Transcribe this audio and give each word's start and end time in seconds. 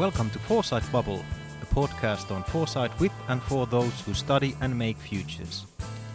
Welcome 0.00 0.30
to 0.30 0.38
Foresight 0.38 0.90
Bubble, 0.90 1.22
a 1.60 1.66
podcast 1.74 2.34
on 2.34 2.42
foresight 2.44 2.98
with 2.98 3.12
and 3.28 3.42
for 3.42 3.66
those 3.66 4.00
who 4.00 4.14
study 4.14 4.56
and 4.62 4.74
make 4.78 4.96
futures. 4.96 5.66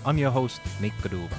I'm 0.04 0.18
your 0.18 0.32
host, 0.32 0.60
Mikko 0.82 1.10
Dufva. 1.10 1.38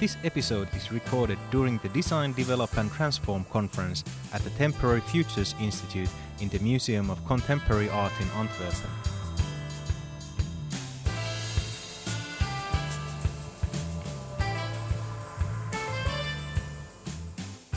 This 0.00 0.16
episode 0.24 0.74
is 0.74 0.90
recorded 0.90 1.36
during 1.50 1.76
the 1.82 1.90
Design, 1.90 2.32
Develop 2.32 2.78
and 2.78 2.90
Transform 2.90 3.44
conference 3.52 4.04
at 4.32 4.40
the 4.40 4.48
Temporary 4.56 5.02
Futures 5.02 5.54
Institute 5.60 6.08
in 6.40 6.48
the 6.48 6.60
Museum 6.60 7.10
of 7.10 7.22
Contemporary 7.26 7.90
Art 7.90 8.12
in 8.22 8.28
Antwerpen. 8.38 8.88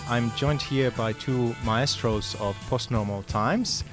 I'm 0.07 0.31
joined 0.37 0.61
here 0.61 0.91
by 0.91 1.11
two 1.11 1.53
maestros 1.65 2.35
of 2.39 2.55
postnormal 2.69 3.25
times. 3.25 3.83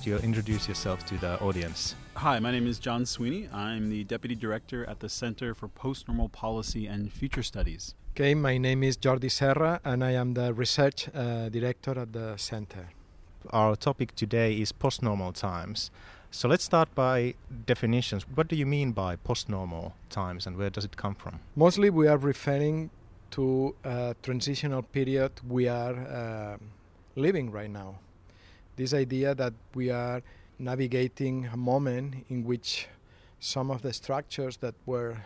Could 0.00 0.06
you 0.06 0.16
introduce 0.16 0.66
yourself 0.66 1.04
to 1.08 1.18
the 1.18 1.38
audience? 1.40 1.94
Hi, 2.14 2.38
my 2.38 2.50
name 2.50 2.66
is 2.66 2.78
John 2.78 3.04
Sweeney. 3.04 3.50
I'm 3.52 3.90
the 3.90 4.02
Deputy 4.04 4.34
Director 4.34 4.88
at 4.88 5.00
the 5.00 5.10
Center 5.10 5.54
for 5.54 5.68
Postnormal 5.68 6.32
Policy 6.32 6.86
and 6.86 7.12
Future 7.12 7.42
Studies. 7.42 7.94
Okay, 8.12 8.34
my 8.34 8.56
name 8.56 8.82
is 8.82 8.96
Jordi 8.96 9.30
Serra 9.30 9.78
and 9.84 10.02
I 10.02 10.12
am 10.12 10.32
the 10.32 10.54
Research 10.54 11.10
uh, 11.14 11.50
Director 11.50 11.98
at 11.98 12.14
the 12.14 12.38
Center. 12.38 12.88
Our 13.50 13.76
topic 13.76 14.14
today 14.14 14.54
is 14.54 14.72
postnormal 14.72 15.34
times. 15.34 15.90
So 16.30 16.48
let's 16.48 16.64
start 16.64 16.94
by 16.94 17.34
definitions. 17.66 18.24
What 18.34 18.48
do 18.48 18.56
you 18.56 18.64
mean 18.64 18.92
by 18.92 19.16
postnormal 19.16 19.92
times 20.08 20.46
and 20.46 20.56
where 20.56 20.70
does 20.70 20.86
it 20.86 20.96
come 20.96 21.14
from? 21.14 21.40
Mostly 21.54 21.90
we 21.90 22.08
are 22.08 22.16
referring 22.16 22.88
to 23.32 23.74
a 23.84 24.16
transitional 24.22 24.80
period 24.80 25.32
we 25.46 25.68
are 25.68 25.92
uh, 25.92 26.56
living 27.16 27.50
right 27.50 27.70
now. 27.70 27.96
This 28.80 28.94
idea 28.94 29.34
that 29.34 29.52
we 29.74 29.90
are 29.90 30.22
navigating 30.58 31.44
a 31.52 31.56
moment 31.58 32.24
in 32.30 32.44
which 32.44 32.88
some 33.38 33.70
of 33.70 33.82
the 33.82 33.92
structures 33.92 34.56
that 34.64 34.74
were 34.86 35.18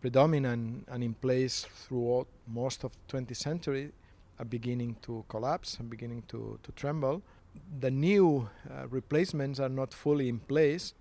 predominant 0.00 0.88
and 0.90 1.04
in 1.04 1.12
place 1.12 1.66
throughout 1.82 2.26
most 2.48 2.82
of 2.84 2.92
the 2.92 3.18
20th 3.18 3.36
century 3.36 3.92
are 4.38 4.46
beginning 4.46 4.96
to 5.02 5.26
collapse 5.28 5.76
and 5.78 5.90
beginning 5.90 6.22
to, 6.28 6.58
to 6.62 6.72
tremble. 6.72 7.20
The 7.80 7.90
new 7.90 8.48
uh, 8.70 8.88
replacements 8.88 9.60
are 9.60 9.68
not 9.68 9.92
fully 9.92 10.30
in 10.30 10.38
place. 10.38 10.94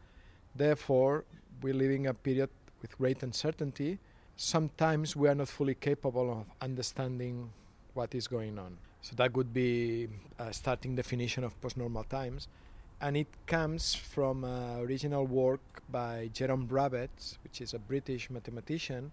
Therefore, 0.54 1.24
we're 1.62 1.74
living 1.86 2.08
a 2.08 2.14
period 2.14 2.50
with 2.82 2.98
great 2.98 3.24
uncertainty 3.24 4.00
sometimes 4.36 5.16
we 5.16 5.30
are 5.30 5.36
not 5.36 5.48
fully 5.48 5.76
capable 5.76 6.30
of 6.30 6.46
understanding 6.60 7.50
what 7.94 8.14
is 8.14 8.28
going 8.28 8.60
on. 8.60 8.78
So 9.02 9.16
that 9.16 9.36
would 9.36 9.54
be 9.54 10.08
a 10.38 10.54
starting 10.54 10.96
definition 10.96 11.44
of 11.44 11.60
post-normal 11.62 12.04
times. 12.04 12.48
And 13.02 13.16
it 13.16 13.28
comes 13.48 13.96
from 13.96 14.44
an 14.44 14.82
original 14.82 15.26
work 15.26 15.62
by 15.90 16.30
Jerome 16.34 16.68
Ravetz, 16.68 17.38
which 17.44 17.62
is 17.62 17.74
a 17.74 17.80
British 17.80 18.30
mathematician, 18.30 19.12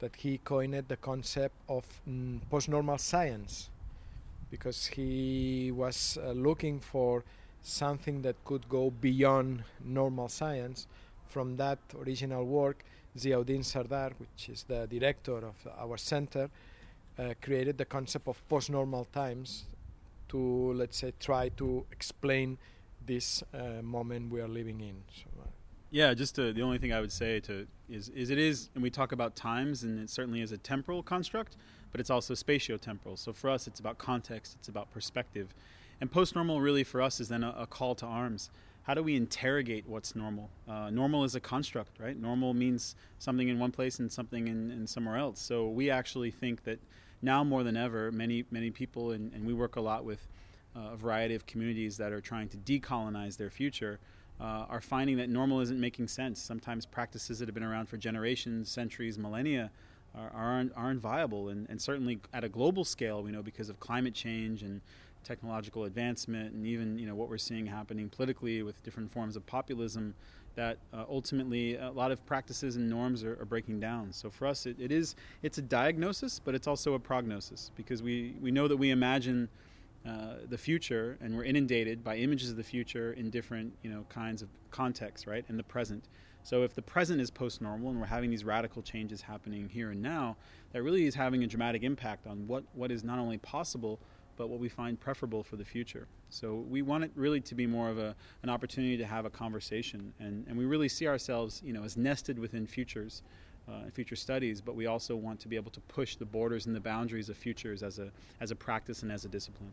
that 0.00 0.16
he 0.16 0.38
coined 0.38 0.84
the 0.88 0.96
concept 0.96 1.54
of 1.68 1.84
mm, 2.08 2.40
postnormal 2.50 2.98
science 3.00 3.70
because 4.50 4.86
he 4.86 5.70
was 5.74 6.18
uh, 6.22 6.32
looking 6.32 6.80
for 6.80 7.24
something 7.62 8.22
that 8.22 8.36
could 8.44 8.68
go 8.68 8.90
beyond 8.90 9.62
normal 9.84 10.28
science. 10.28 10.86
From 11.28 11.56
that 11.56 11.78
original 12.00 12.44
work, 12.44 12.84
Ziauddin 13.16 13.64
Sardar, 13.64 14.12
which 14.18 14.48
is 14.48 14.64
the 14.64 14.86
director 14.86 15.36
of 15.36 15.54
our 15.78 15.96
center, 15.98 16.48
uh, 17.18 17.34
created 17.40 17.78
the 17.78 17.84
concept 17.84 18.28
of 18.28 18.46
post-normal 18.48 19.06
times 19.06 19.64
to, 20.28 20.72
let's 20.74 20.98
say, 20.98 21.12
try 21.18 21.48
to 21.50 21.84
explain 21.90 22.58
this 23.06 23.42
uh, 23.54 23.82
moment 23.82 24.30
we 24.30 24.40
are 24.40 24.48
living 24.48 24.80
in. 24.80 24.96
So, 25.14 25.24
uh, 25.42 25.48
yeah, 25.90 26.12
just 26.14 26.34
to, 26.36 26.52
the 26.52 26.62
only 26.62 26.78
thing 26.78 26.92
I 26.92 27.00
would 27.00 27.12
say 27.12 27.40
to 27.40 27.66
is 27.88 28.10
is 28.10 28.30
it 28.30 28.38
is, 28.38 28.68
and 28.74 28.82
we 28.82 28.90
talk 28.90 29.12
about 29.12 29.34
times, 29.34 29.82
and 29.82 29.98
it 29.98 30.10
certainly 30.10 30.42
is 30.42 30.52
a 30.52 30.58
temporal 30.58 31.02
construct, 31.02 31.56
but 31.90 32.00
it's 32.00 32.10
also 32.10 32.34
spatio-temporal. 32.34 33.16
So 33.16 33.32
for 33.32 33.48
us, 33.48 33.66
it's 33.66 33.80
about 33.80 33.96
context, 33.96 34.56
it's 34.58 34.68
about 34.68 34.90
perspective, 34.92 35.54
and 36.00 36.10
post-normal 36.10 36.60
really 36.60 36.84
for 36.84 37.00
us 37.00 37.20
is 37.20 37.28
then 37.28 37.42
a, 37.42 37.54
a 37.58 37.66
call 37.66 37.94
to 37.96 38.06
arms 38.06 38.50
how 38.88 38.94
do 38.94 39.02
we 39.02 39.16
interrogate 39.16 39.86
what's 39.86 40.16
normal? 40.16 40.48
Uh, 40.66 40.88
normal 40.88 41.22
is 41.22 41.34
a 41.34 41.40
construct, 41.40 42.00
right? 42.00 42.18
Normal 42.18 42.54
means 42.54 42.96
something 43.18 43.46
in 43.46 43.58
one 43.58 43.70
place 43.70 43.98
and 43.98 44.10
something 44.10 44.48
in, 44.48 44.70
in 44.70 44.86
somewhere 44.86 45.18
else. 45.18 45.42
So 45.42 45.68
we 45.68 45.90
actually 45.90 46.30
think 46.30 46.64
that 46.64 46.78
now 47.22 47.44
more 47.44 47.62
than 47.62 47.76
ever, 47.76 48.12
many 48.12 48.44
many 48.50 48.70
people, 48.70 49.12
and, 49.12 49.32
and 49.32 49.44
we 49.44 49.52
work 49.52 49.76
a 49.76 49.80
lot 49.80 50.04
with 50.04 50.26
uh, 50.76 50.90
a 50.92 50.96
variety 50.96 51.34
of 51.34 51.46
communities 51.46 51.96
that 51.96 52.12
are 52.12 52.20
trying 52.20 52.48
to 52.48 52.56
decolonize 52.58 53.36
their 53.36 53.50
future. 53.50 53.98
Uh, 54.40 54.64
are 54.68 54.80
finding 54.80 55.16
that 55.16 55.28
normal 55.28 55.58
isn't 55.58 55.80
making 55.80 56.06
sense. 56.06 56.40
Sometimes 56.40 56.86
practices 56.86 57.40
that 57.40 57.48
have 57.48 57.54
been 57.54 57.64
around 57.64 57.88
for 57.88 57.96
generations, 57.96 58.70
centuries, 58.70 59.18
millennia 59.18 59.68
are, 60.14 60.30
aren't, 60.32 60.72
aren't 60.76 61.00
viable. 61.00 61.48
And, 61.48 61.68
and 61.68 61.82
certainly 61.82 62.20
at 62.32 62.44
a 62.44 62.48
global 62.48 62.84
scale, 62.84 63.20
we 63.20 63.32
know 63.32 63.42
because 63.42 63.68
of 63.68 63.80
climate 63.80 64.14
change 64.14 64.62
and 64.62 64.80
technological 65.24 65.84
advancement 65.84 66.54
and 66.54 66.66
even 66.66 66.98
you 66.98 67.06
know 67.06 67.14
what 67.14 67.28
we're 67.28 67.36
seeing 67.38 67.66
happening 67.66 68.08
politically 68.08 68.62
with 68.62 68.82
different 68.82 69.10
forms 69.10 69.36
of 69.36 69.44
populism 69.46 70.14
that 70.58 70.76
uh, 70.92 71.04
ultimately 71.08 71.76
a 71.76 71.92
lot 71.92 72.10
of 72.10 72.26
practices 72.26 72.74
and 72.74 72.90
norms 72.90 73.22
are, 73.22 73.40
are 73.40 73.44
breaking 73.44 73.78
down. 73.78 74.12
So 74.12 74.28
for 74.28 74.44
us 74.44 74.66
it, 74.66 74.76
it 74.80 74.90
is 74.90 75.14
it's 75.40 75.56
a 75.58 75.62
diagnosis 75.62 76.40
but 76.44 76.52
it's 76.52 76.66
also 76.66 76.94
a 76.94 76.98
prognosis 76.98 77.70
because 77.76 78.02
we 78.02 78.34
we 78.42 78.50
know 78.50 78.66
that 78.66 78.76
we 78.76 78.90
imagine 78.90 79.48
uh, 80.04 80.34
the 80.48 80.58
future 80.58 81.16
and 81.20 81.36
we're 81.36 81.44
inundated 81.44 82.02
by 82.02 82.16
images 82.16 82.50
of 82.50 82.56
the 82.56 82.64
future 82.64 83.12
in 83.12 83.30
different 83.30 83.72
you 83.82 83.90
know 83.90 84.04
kinds 84.08 84.42
of 84.42 84.48
contexts 84.72 85.28
right 85.28 85.44
in 85.48 85.56
the 85.56 85.62
present. 85.62 86.08
So 86.42 86.64
if 86.64 86.74
the 86.74 86.82
present 86.82 87.20
is 87.20 87.30
post-normal 87.30 87.90
and 87.90 88.00
we're 88.00 88.06
having 88.06 88.30
these 88.30 88.44
radical 88.44 88.82
changes 88.82 89.22
happening 89.22 89.68
here 89.68 89.92
and 89.92 90.02
now 90.02 90.36
that 90.72 90.82
really 90.82 91.06
is 91.06 91.14
having 91.14 91.44
a 91.44 91.46
dramatic 91.46 91.84
impact 91.84 92.26
on 92.26 92.48
what 92.48 92.64
what 92.74 92.90
is 92.90 93.04
not 93.04 93.20
only 93.20 93.38
possible 93.38 94.00
but 94.38 94.48
what 94.48 94.60
we 94.60 94.68
find 94.68 94.98
preferable 94.98 95.42
for 95.42 95.56
the 95.56 95.64
future. 95.64 96.06
So 96.30 96.64
we 96.70 96.80
want 96.80 97.04
it 97.04 97.10
really 97.14 97.40
to 97.40 97.54
be 97.54 97.66
more 97.66 97.90
of 97.90 97.98
a, 97.98 98.14
an 98.42 98.48
opportunity 98.48 98.96
to 98.96 99.04
have 99.04 99.26
a 99.26 99.30
conversation, 99.30 100.14
and, 100.20 100.46
and 100.48 100.56
we 100.56 100.64
really 100.64 100.88
see 100.88 101.06
ourselves, 101.06 101.60
you 101.64 101.72
know, 101.74 101.84
as 101.84 101.96
nested 101.96 102.38
within 102.38 102.66
futures. 102.66 103.22
Uh, 103.68 103.90
future 103.92 104.16
studies, 104.16 104.62
but 104.62 104.74
we 104.74 104.86
also 104.86 105.14
want 105.14 105.38
to 105.38 105.46
be 105.46 105.54
able 105.54 105.70
to 105.70 105.80
push 105.80 106.16
the 106.16 106.24
borders 106.24 106.64
and 106.64 106.74
the 106.74 106.80
boundaries 106.80 107.28
of 107.28 107.36
futures 107.36 107.82
as 107.82 107.98
a 107.98 108.10
as 108.40 108.50
a 108.50 108.56
practice 108.56 109.02
and 109.02 109.12
as 109.12 109.26
a 109.26 109.28
discipline. 109.28 109.70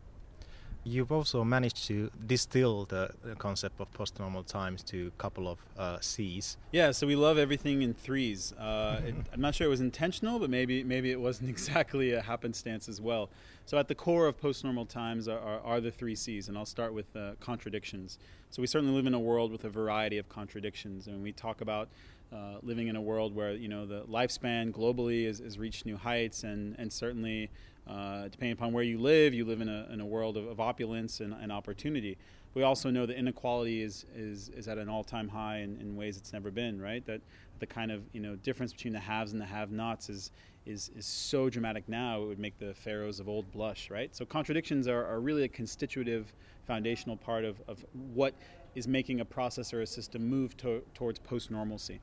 You've 0.88 1.10
also 1.10 1.42
managed 1.42 1.88
to 1.88 2.12
distill 2.28 2.84
the, 2.84 3.10
the 3.24 3.34
concept 3.34 3.80
of 3.80 3.92
post-normal 3.92 4.44
times 4.44 4.84
to 4.84 5.08
a 5.08 5.20
couple 5.20 5.48
of 5.48 5.58
uh, 5.76 5.98
C's. 6.00 6.56
Yeah, 6.70 6.92
so 6.92 7.08
we 7.08 7.16
love 7.16 7.38
everything 7.38 7.82
in 7.82 7.92
threes. 7.92 8.52
Uh, 8.52 9.00
it, 9.04 9.16
I'm 9.32 9.40
not 9.40 9.56
sure 9.56 9.66
it 9.66 9.70
was 9.70 9.80
intentional, 9.80 10.38
but 10.38 10.48
maybe 10.48 10.84
maybe 10.84 11.10
it 11.10 11.20
wasn't 11.20 11.50
exactly 11.56 12.12
a 12.12 12.22
happenstance 12.22 12.88
as 12.88 13.00
well. 13.00 13.30
So 13.64 13.78
at 13.78 13.88
the 13.88 13.96
core 13.96 14.28
of 14.28 14.38
post-normal 14.40 14.86
times 14.86 15.26
are, 15.26 15.40
are, 15.40 15.60
are 15.62 15.80
the 15.80 15.90
three 15.90 16.14
C's, 16.14 16.46
and 16.46 16.56
I'll 16.56 16.64
start 16.64 16.94
with 16.94 17.16
uh, 17.16 17.32
contradictions. 17.40 18.20
So 18.50 18.62
we 18.62 18.68
certainly 18.68 18.94
live 18.94 19.06
in 19.06 19.14
a 19.14 19.18
world 19.18 19.50
with 19.50 19.64
a 19.64 19.68
variety 19.68 20.18
of 20.18 20.28
contradictions, 20.28 21.08
and 21.08 21.20
we 21.20 21.32
talk 21.32 21.62
about 21.62 21.88
uh, 22.32 22.58
living 22.62 22.86
in 22.86 22.94
a 22.94 23.00
world 23.00 23.34
where 23.34 23.54
you 23.54 23.66
know 23.66 23.86
the 23.86 24.02
lifespan 24.02 24.70
globally 24.70 25.26
has 25.26 25.58
reached 25.58 25.84
new 25.84 25.96
heights, 25.96 26.44
and 26.44 26.76
and 26.78 26.92
certainly 26.92 27.50
uh, 27.86 28.24
depending 28.28 28.52
upon 28.52 28.72
where 28.72 28.82
you 28.82 28.98
live, 28.98 29.32
you 29.32 29.44
live 29.44 29.60
in 29.60 29.68
a, 29.68 29.86
in 29.92 30.00
a 30.00 30.06
world 30.06 30.36
of, 30.36 30.46
of 30.46 30.58
opulence 30.58 31.20
and, 31.20 31.32
and, 31.32 31.52
opportunity. 31.52 32.18
We 32.54 32.64
also 32.64 32.90
know 32.90 33.06
that 33.06 33.16
inequality 33.16 33.82
is, 33.82 34.06
is, 34.16 34.48
is 34.48 34.66
at 34.66 34.76
an 34.76 34.88
all 34.88 35.04
time 35.04 35.28
high 35.28 35.58
in, 35.58 35.76
in, 35.80 35.94
ways 35.94 36.16
it's 36.16 36.32
never 36.32 36.50
been, 36.50 36.80
right? 36.80 37.04
That 37.06 37.20
the 37.60 37.66
kind 37.66 37.92
of 37.92 38.02
you 38.12 38.20
know 38.20 38.34
difference 38.36 38.72
between 38.72 38.92
the 38.92 38.98
haves 38.98 39.32
and 39.32 39.40
the 39.40 39.46
have 39.46 39.70
nots 39.70 40.08
is, 40.08 40.32
is, 40.66 40.90
is 40.96 41.06
so 41.06 41.48
dramatic 41.48 41.88
now, 41.88 42.22
it 42.22 42.26
would 42.26 42.38
make 42.40 42.58
the 42.58 42.74
pharaohs 42.74 43.20
of 43.20 43.28
old 43.28 43.50
blush, 43.52 43.88
right? 43.88 44.14
So 44.16 44.24
contradictions 44.24 44.88
are, 44.88 45.06
are 45.06 45.20
really 45.20 45.44
a 45.44 45.48
constitutive, 45.48 46.32
foundational 46.66 47.16
part 47.16 47.44
of, 47.44 47.60
of 47.68 47.84
what 48.12 48.34
is 48.74 48.88
making 48.88 49.20
a 49.20 49.24
process 49.24 49.72
or 49.72 49.82
a 49.82 49.86
system 49.86 50.28
move 50.28 50.56
to, 50.58 50.82
towards 50.94 51.20
post 51.20 51.50
normalcy. 51.52 52.00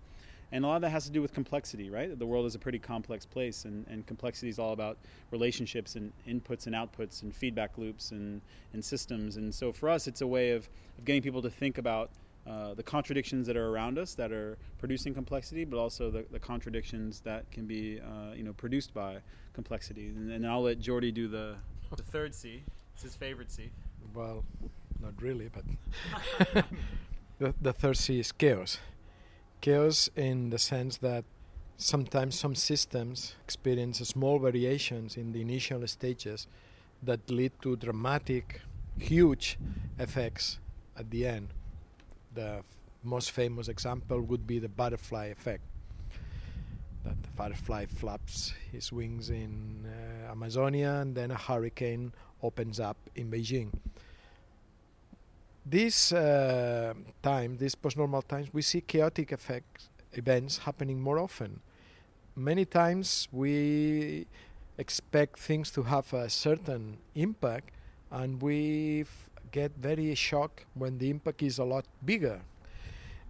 And 0.54 0.64
a 0.64 0.68
lot 0.68 0.76
of 0.76 0.82
that 0.84 0.92
has 0.92 1.06
to 1.06 1.12
do 1.12 1.20
with 1.20 1.34
complexity, 1.34 1.90
right? 1.90 2.18
The 2.18 2.28
world 2.28 2.46
is 2.46 2.54
a 2.54 2.60
pretty 2.60 2.78
complex 2.78 3.26
place, 3.26 3.66
and, 3.66 3.88
and 3.90 4.06
complexity 4.06 4.50
is 4.50 4.60
all 4.60 4.72
about 4.72 5.00
relationships 5.32 5.96
and 5.96 6.14
inputs 6.30 6.68
and 6.68 6.76
outputs 6.76 7.24
and 7.24 7.36
feedback 7.36 7.80
loops 7.80 8.12
and, 8.12 8.40
and 8.74 8.86
systems. 8.86 9.38
And 9.38 9.54
so 9.54 9.74
for 9.74 9.90
us, 9.90 10.08
it's 10.08 10.22
a 10.22 10.28
way 10.28 10.52
of, 10.52 10.70
of 11.00 11.06
getting 11.06 11.24
people 11.24 11.42
to 11.42 11.50
think 11.50 11.80
about 11.80 12.12
uh, 12.46 12.76
the 12.76 12.84
contradictions 12.84 13.48
that 13.48 13.58
are 13.58 13.70
around 13.70 13.98
us 13.98 14.14
that 14.14 14.32
are 14.32 14.60
producing 14.78 15.12
complexity, 15.12 15.66
but 15.66 15.80
also 15.80 16.12
the, 16.12 16.24
the 16.32 16.40
contradictions 16.40 17.20
that 17.22 17.50
can 17.52 17.66
be 17.66 18.00
uh, 18.00 18.34
you 18.36 18.44
know 18.44 18.54
produced 18.54 18.94
by 18.94 19.18
complexity. 19.54 20.10
And, 20.10 20.32
and 20.32 20.46
I'll 20.46 20.62
let 20.62 20.80
Jordi 20.80 21.12
do 21.12 21.28
the, 21.28 21.56
the 21.96 22.04
third 22.04 22.36
C. 22.36 22.62
It's 22.94 23.02
his 23.02 23.16
favorite 23.16 23.52
C. 23.52 23.72
Well, 24.14 24.44
not 25.02 25.20
really, 25.20 25.50
but 25.50 26.64
the, 27.40 27.56
the 27.60 27.74
third 27.74 27.98
C 27.98 28.20
is 28.20 28.32
chaos 28.32 28.78
chaos 29.64 30.10
in 30.18 30.50
the 30.50 30.60
sense 30.60 30.98
that 30.98 31.24
sometimes 31.78 32.38
some 32.38 32.54
systems 32.54 33.36
experience 33.46 33.98
small 34.00 34.38
variations 34.38 35.16
in 35.16 35.32
the 35.32 35.40
initial 35.40 35.88
stages 35.88 36.48
that 37.02 37.22
lead 37.30 37.54
to 37.62 37.78
dramatic, 37.78 38.60
huge 39.00 39.58
effects 40.00 40.60
at 40.98 41.10
the 41.12 41.26
end. 41.26 41.48
The 42.36 42.62
most 43.04 43.32
famous 43.32 43.70
example 43.70 44.20
would 44.22 44.46
be 44.46 44.60
the 44.60 44.68
butterfly 44.68 45.28
effect. 45.28 45.64
That 47.06 47.22
the 47.24 47.30
butterfly 47.38 47.86
flaps 47.86 48.54
his 48.70 48.92
wings 48.92 49.30
in 49.30 49.88
uh, 49.88 50.32
Amazonia 50.32 51.00
and 51.02 51.16
then 51.16 51.32
a 51.32 51.38
hurricane 51.38 52.12
opens 52.42 52.82
up 52.82 52.98
in 53.16 53.32
Beijing. 53.32 53.72
This 55.66 56.12
uh, 56.12 56.94
time, 57.22 57.58
these 57.58 57.74
post-normal 57.74 58.22
times, 58.24 58.50
we 58.52 58.62
see 58.62 58.82
chaotic 58.82 59.32
effects 59.32 59.90
events 60.14 60.58
happening 60.58 61.00
more 61.00 61.18
often. 61.18 61.60
Many 62.36 62.66
times 62.66 63.28
we 63.32 64.28
expect 64.78 65.40
things 65.40 65.72
to 65.72 65.84
have 65.84 66.12
a 66.14 66.30
certain 66.30 66.98
impact, 67.16 67.72
and 68.12 68.42
we 68.42 69.06
get 69.52 69.72
very 69.80 70.14
shocked 70.16 70.66
when 70.74 70.98
the 70.98 71.10
impact 71.10 71.42
is 71.42 71.60
a 71.60 71.64
lot 71.64 71.86
bigger. 72.06 72.42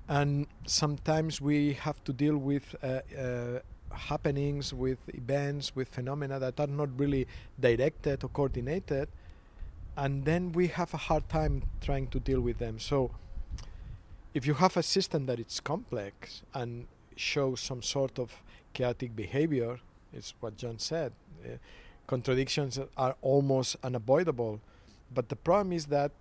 And 0.08 0.48
sometimes 0.66 1.40
we 1.40 1.74
have 1.74 2.04
to 2.04 2.14
deal 2.14 2.38
with 2.38 2.76
uh, 2.82 3.02
uh, 3.18 3.60
happenings, 3.92 4.74
with 4.74 4.98
events, 5.14 5.76
with 5.76 5.88
phenomena 5.88 6.40
that 6.40 6.60
are 6.60 6.68
not 6.68 6.90
really 7.00 7.28
directed 7.60 8.24
or 8.24 8.30
coordinated, 8.30 9.08
and 9.95 10.25
then 10.25 10.51
we 10.51 10.68
have 10.68 10.94
a 10.94 10.98
hard 10.98 11.28
time 11.30 11.63
trying 11.81 12.07
to 12.07 12.19
deal 12.19 12.42
with 12.42 12.57
them. 12.57 12.80
So, 12.80 13.12
if 14.34 14.48
you 14.48 14.56
have 14.56 14.75
a 14.78 14.84
system 14.84 15.28
that 15.28 15.40
is 15.40 15.60
complex 15.60 16.42
and 16.54 16.88
shows 17.16 17.60
some 17.60 17.84
sort 17.84 18.18
of 18.18 18.42
chaotic 18.74 19.16
behavior, 19.16 19.80
it's 20.12 20.34
what 20.40 20.57
John 20.57 20.80
said. 20.80 21.12
Uh, 21.45 21.57
contradictions 22.07 22.80
are 22.98 23.16
almost 23.22 23.75
unavoidable. 23.84 24.60
But 25.13 25.30
the 25.30 25.36
problem 25.36 25.74
is 25.74 25.86
that 25.88 26.12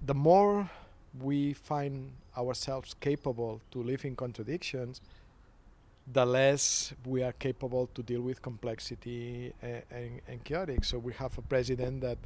the 0.00 0.14
more 0.14 0.70
we 1.20 1.52
find 1.52 2.12
ourselves 2.36 2.94
capable 3.00 3.60
to 3.72 3.82
live 3.82 4.04
in 4.04 4.16
contradictions, 4.16 5.00
the 6.12 6.24
less 6.24 6.92
we 7.04 7.22
are 7.22 7.32
capable 7.32 7.88
to 7.94 8.02
deal 8.02 8.20
with 8.20 8.42
complexity 8.42 9.52
and, 9.62 9.82
and, 9.90 10.20
and, 10.26 10.44
chaotic. 10.44 10.84
So 10.84 10.98
we 10.98 11.12
have 11.14 11.36
a 11.38 11.42
president 11.42 12.00
that 12.00 12.18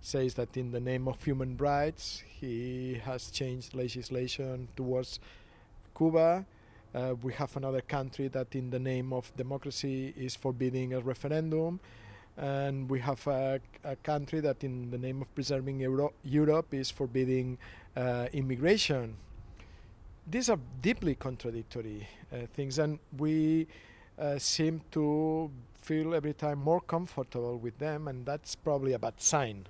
says 0.00 0.34
that 0.34 0.56
in 0.56 0.72
the 0.72 0.80
name 0.80 1.08
of 1.08 1.22
human 1.22 1.56
rights, 1.56 2.22
he 2.26 3.00
has 3.04 3.30
changed 3.30 3.74
legislation 3.74 4.68
towards 4.76 5.20
Cuba. 5.96 6.44
Uh, 6.94 7.14
we 7.22 7.32
have 7.34 7.56
another 7.56 7.80
country 7.80 8.28
that, 8.28 8.54
in 8.54 8.70
the 8.70 8.78
name 8.78 9.12
of 9.12 9.32
democracy, 9.36 10.12
is 10.16 10.34
forbidding 10.34 10.92
a 10.94 11.00
referendum. 11.00 11.80
And 12.36 12.90
we 12.90 13.00
have 13.00 13.24
a, 13.26 13.60
a 13.84 13.96
country 13.96 14.40
that, 14.40 14.64
in 14.64 14.90
the 14.90 14.98
name 14.98 15.22
of 15.22 15.34
preserving 15.34 15.80
Euro- 15.80 16.14
Europe, 16.24 16.74
is 16.74 16.90
forbidding 16.90 17.58
uh, 17.96 18.26
immigration. 18.32 19.16
These 20.26 20.48
are 20.50 20.58
deeply 20.80 21.14
contradictory 21.14 22.08
uh, 22.32 22.46
things, 22.54 22.78
and 22.78 22.98
we 23.18 23.66
uh, 24.18 24.38
seem 24.38 24.82
to 24.92 25.50
feel 25.80 26.14
every 26.14 26.34
time 26.34 26.58
more 26.58 26.80
comfortable 26.80 27.58
with 27.58 27.78
them, 27.78 28.06
and 28.08 28.24
that's 28.24 28.54
probably 28.54 28.92
a 28.92 28.98
bad 28.98 29.20
sign. 29.20 29.66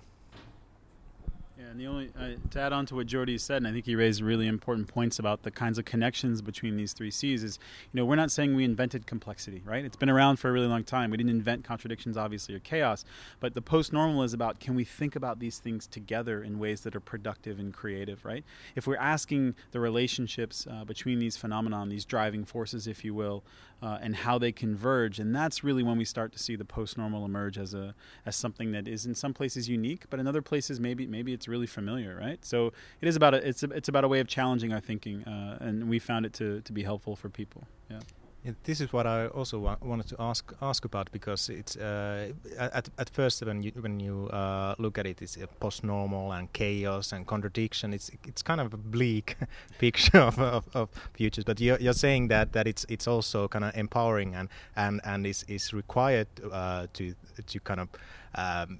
Yeah, 1.61 1.71
and 1.73 1.81
the 1.81 1.87
only 1.89 2.11
uh, 2.19 2.37
to 2.53 2.61
add 2.61 2.73
on 2.73 2.87
to 2.87 2.95
what 2.95 3.07
Jordi 3.07 3.39
said, 3.39 3.59
and 3.59 3.67
I 3.67 3.73
think 3.73 3.85
he 3.85 3.95
raised 3.95 4.23
really 4.23 4.47
important 4.47 4.89
points 4.89 5.19
about 5.19 5.43
the 5.43 5.51
kinds 5.51 5.79
of 5.79 5.85
connections 5.85 6.41
between 6.41 6.77
these 6.77 6.95
three 6.95 7.11
C's. 7.11 7.45
Is 7.45 7.59
you 7.93 7.99
know 7.99 8.07
we're 8.07 8.17
not 8.17 8.31
saying 8.31 8.55
we 8.55 8.65
invented 8.65 9.07
complexity, 9.07 9.61
right? 9.67 9.85
It's 9.85 9.97
been 9.97 10.09
around 10.09 10.39
for 10.39 10.49
a 10.49 10.53
really 10.53 10.69
long 10.69 10.85
time. 10.85 11.11
We 11.11 11.19
didn't 11.19 11.31
invent 11.31 11.65
contradictions, 11.65 12.17
obviously, 12.17 12.55
or 12.55 12.61
chaos. 12.61 13.05
But 13.41 13.55
the 13.55 13.61
post-normal 13.61 14.23
is 14.23 14.33
about 14.33 14.59
can 14.59 14.75
we 14.75 14.85
think 14.85 15.17
about 15.17 15.39
these 15.39 15.59
things 15.59 15.87
together 15.87 16.43
in 16.43 16.59
ways 16.59 16.81
that 16.83 16.97
are 16.97 17.01
productive 17.01 17.59
and 17.59 17.75
creative, 17.75 18.25
right? 18.25 18.45
If 18.75 18.87
we're 18.87 18.97
asking 18.97 19.55
the 19.73 19.81
relationships 19.81 20.67
uh, 20.71 20.85
between 20.85 21.19
these 21.19 21.37
phenomena, 21.37 21.85
these 21.89 22.07
driving 22.07 22.47
forces, 22.47 22.87
if 22.87 23.05
you 23.05 23.12
will, 23.12 23.45
uh, 23.83 23.99
and 24.01 24.15
how 24.15 24.39
they 24.39 24.53
converge, 24.53 25.19
and 25.19 25.35
that's 25.35 25.62
really 25.62 25.83
when 25.83 25.99
we 25.99 26.05
start 26.05 26.33
to 26.33 26.39
see 26.39 26.57
the 26.57 26.65
post-normal 26.65 27.25
emerge 27.25 27.59
as 27.59 27.75
a 27.75 27.95
as 28.25 28.37
something 28.37 28.73
that 28.73 28.89
is 28.89 29.05
in 29.05 29.15
some 29.15 29.35
places 29.35 29.69
unique, 29.69 30.05
but 30.09 30.21
in 30.21 30.27
other 30.27 30.43
places 30.43 30.81
maybe 30.81 31.07
maybe 31.07 31.33
it's 31.33 31.50
really 31.50 31.67
familiar, 31.67 32.17
right? 32.17 32.43
So 32.44 32.73
it 33.00 33.08
is 33.08 33.17
about 33.17 33.35
a, 33.35 33.49
it's 33.49 33.62
a, 33.62 33.70
it's 33.70 33.88
about 33.88 34.05
a 34.05 34.08
way 34.08 34.20
of 34.20 34.29
challenging 34.29 34.73
our 34.73 34.81
thinking, 34.81 35.25
uh, 35.25 35.58
and 35.61 35.88
we 35.88 35.99
found 35.99 36.25
it 36.26 36.32
to, 36.35 36.61
to 36.62 36.73
be 36.73 36.82
helpful 36.82 37.17
for 37.17 37.29
people. 37.29 37.64
Yeah. 37.91 38.00
Yeah, 38.44 38.52
this 38.64 38.81
is 38.81 38.91
what 38.91 39.06
I 39.06 39.26
also 39.26 39.58
wa- 39.58 39.76
wanted 39.82 40.08
to 40.08 40.17
ask 40.19 40.55
ask 40.62 40.87
about 40.87 41.12
because 41.12 41.50
it's 41.50 41.76
uh, 41.76 42.32
at 42.58 42.88
at 42.97 43.11
first 43.11 43.44
when 43.44 43.62
you 43.62 43.73
when 43.79 44.00
you 44.00 44.29
uh, 44.29 44.75
look 44.79 44.97
at 44.97 45.06
it, 45.06 45.20
it's 45.20 45.37
post 45.58 45.85
normal 45.85 46.32
and 46.32 46.50
chaos 46.55 47.12
and 47.12 47.26
contradiction. 47.26 47.93
It's 47.93 48.11
it's 48.26 48.43
kind 48.43 48.61
of 48.61 48.73
a 48.73 48.79
bleak 48.79 49.37
picture 49.79 50.20
of, 50.20 50.38
of, 50.38 50.64
of, 50.73 50.88
futures. 51.12 51.44
But 51.44 51.61
you're, 51.61 51.79
you're 51.81 51.93
saying 51.93 52.29
that, 52.29 52.52
that 52.52 52.67
it's 52.67 52.87
it's 52.88 53.06
also 53.06 53.47
kind 53.47 53.64
of 53.64 53.76
empowering 53.76 54.35
and 54.35 54.49
and 54.75 55.02
and 55.05 55.26
is 55.26 55.44
is 55.47 55.75
required 55.75 56.29
uh, 56.50 56.87
to 56.94 57.14
to 57.47 57.61
kind 57.61 57.81
of 57.81 57.88
um, 58.35 58.79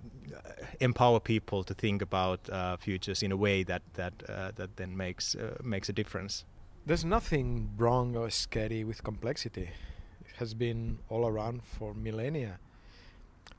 empower 0.81 1.21
people 1.21 1.65
to 1.65 1.75
think 1.75 2.03
about 2.03 2.49
uh, 2.51 2.77
futures 2.77 3.23
in 3.23 3.33
a 3.33 3.37
way 3.37 3.63
that 3.65 3.83
that 3.95 4.13
uh, 4.29 4.53
that 4.55 4.77
then 4.77 4.97
makes 4.97 5.35
uh, 5.35 5.57
makes 5.63 5.89
a 5.89 5.93
difference. 5.93 6.45
There's 6.87 7.05
nothing 7.05 7.71
wrong 7.77 8.17
or 8.17 8.31
scary 8.31 8.85
with 8.85 9.03
complexity. 9.03 9.71
It 10.25 10.37
has 10.37 10.55
been 10.55 10.99
all 11.09 11.27
around 11.27 11.63
for 11.63 11.95
millennia. 11.95 12.59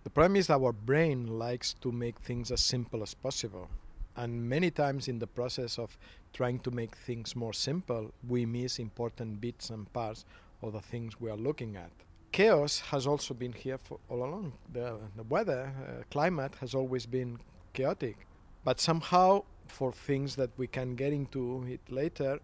The 0.04 0.10
problem 0.10 0.36
is 0.36 0.50
our 0.50 0.72
brain 0.72 1.28
likes 1.28 1.76
to 1.82 1.92
make 1.92 2.20
things 2.20 2.52
as 2.52 2.62
simple 2.62 3.04
as 3.04 3.14
possible. 3.14 3.70
And 4.16 4.50
many 4.50 4.72
times 4.72 5.08
in 5.08 5.20
the 5.20 5.28
process 5.28 5.78
of 5.78 5.98
trying 6.34 6.60
to 6.60 6.72
make 6.72 6.96
things 6.96 7.36
more 7.36 7.54
simple, 7.54 8.12
we 8.28 8.46
miss 8.46 8.80
important 8.80 9.40
bits 9.40 9.70
and 9.70 9.92
parts 9.94 10.26
of 10.62 10.74
the 10.74 10.82
things 10.82 11.22
we 11.22 11.30
are 11.30 11.38
looking 11.38 11.76
at. 11.76 11.92
Chaos 12.32 12.80
has 12.80 13.06
also 13.06 13.34
been 13.34 13.52
here 13.52 13.78
for 13.78 14.00
all 14.10 14.24
along. 14.24 14.54
The, 14.72 14.98
the 15.18 15.24
weather, 15.24 15.74
uh, 15.86 16.04
climate 16.10 16.54
has 16.62 16.74
always 16.74 17.06
been 17.06 17.40
chaotic. 17.74 18.26
But 18.64 18.80
somehow, 18.80 19.44
for 19.68 19.92
things 19.92 20.36
that 20.38 20.50
we 20.58 20.68
can 20.68 20.96
get 20.96 21.12
into 21.12 21.66
it 21.68 21.82
later, 21.90 22.40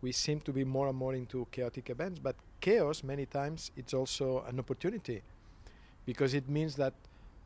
we 0.00 0.12
seem 0.12 0.40
to 0.40 0.52
be 0.52 0.64
more 0.64 0.88
and 0.88 0.96
more 0.96 1.14
into 1.14 1.46
chaotic 1.50 1.90
events. 1.90 2.20
But 2.20 2.36
chaos, 2.60 3.02
many 3.02 3.26
times, 3.26 3.72
it's 3.76 3.94
also 3.94 4.44
an 4.48 4.58
opportunity 4.60 5.22
because 6.06 6.34
it 6.34 6.48
means 6.48 6.76
that 6.76 6.94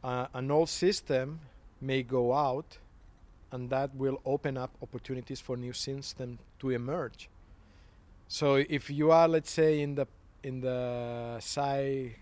uh, 0.04 0.26
an 0.34 0.50
old 0.50 0.68
system 0.68 1.40
may 1.80 2.02
go 2.02 2.34
out 2.34 2.78
and 3.52 3.70
that 3.70 3.94
will 3.94 4.20
open 4.24 4.56
up 4.56 4.70
opportunities 4.82 5.40
for 5.40 5.56
new 5.56 5.72
systems 5.72 6.38
to 6.58 6.70
emerge. 6.70 7.28
So 8.28 8.56
if 8.56 8.90
you 8.90 9.12
are, 9.12 9.28
let's 9.28 9.50
say, 9.50 9.80
in 9.80 9.94
the 9.94 10.06
in 10.42 10.60
the 10.60 11.38
side 11.40 12.14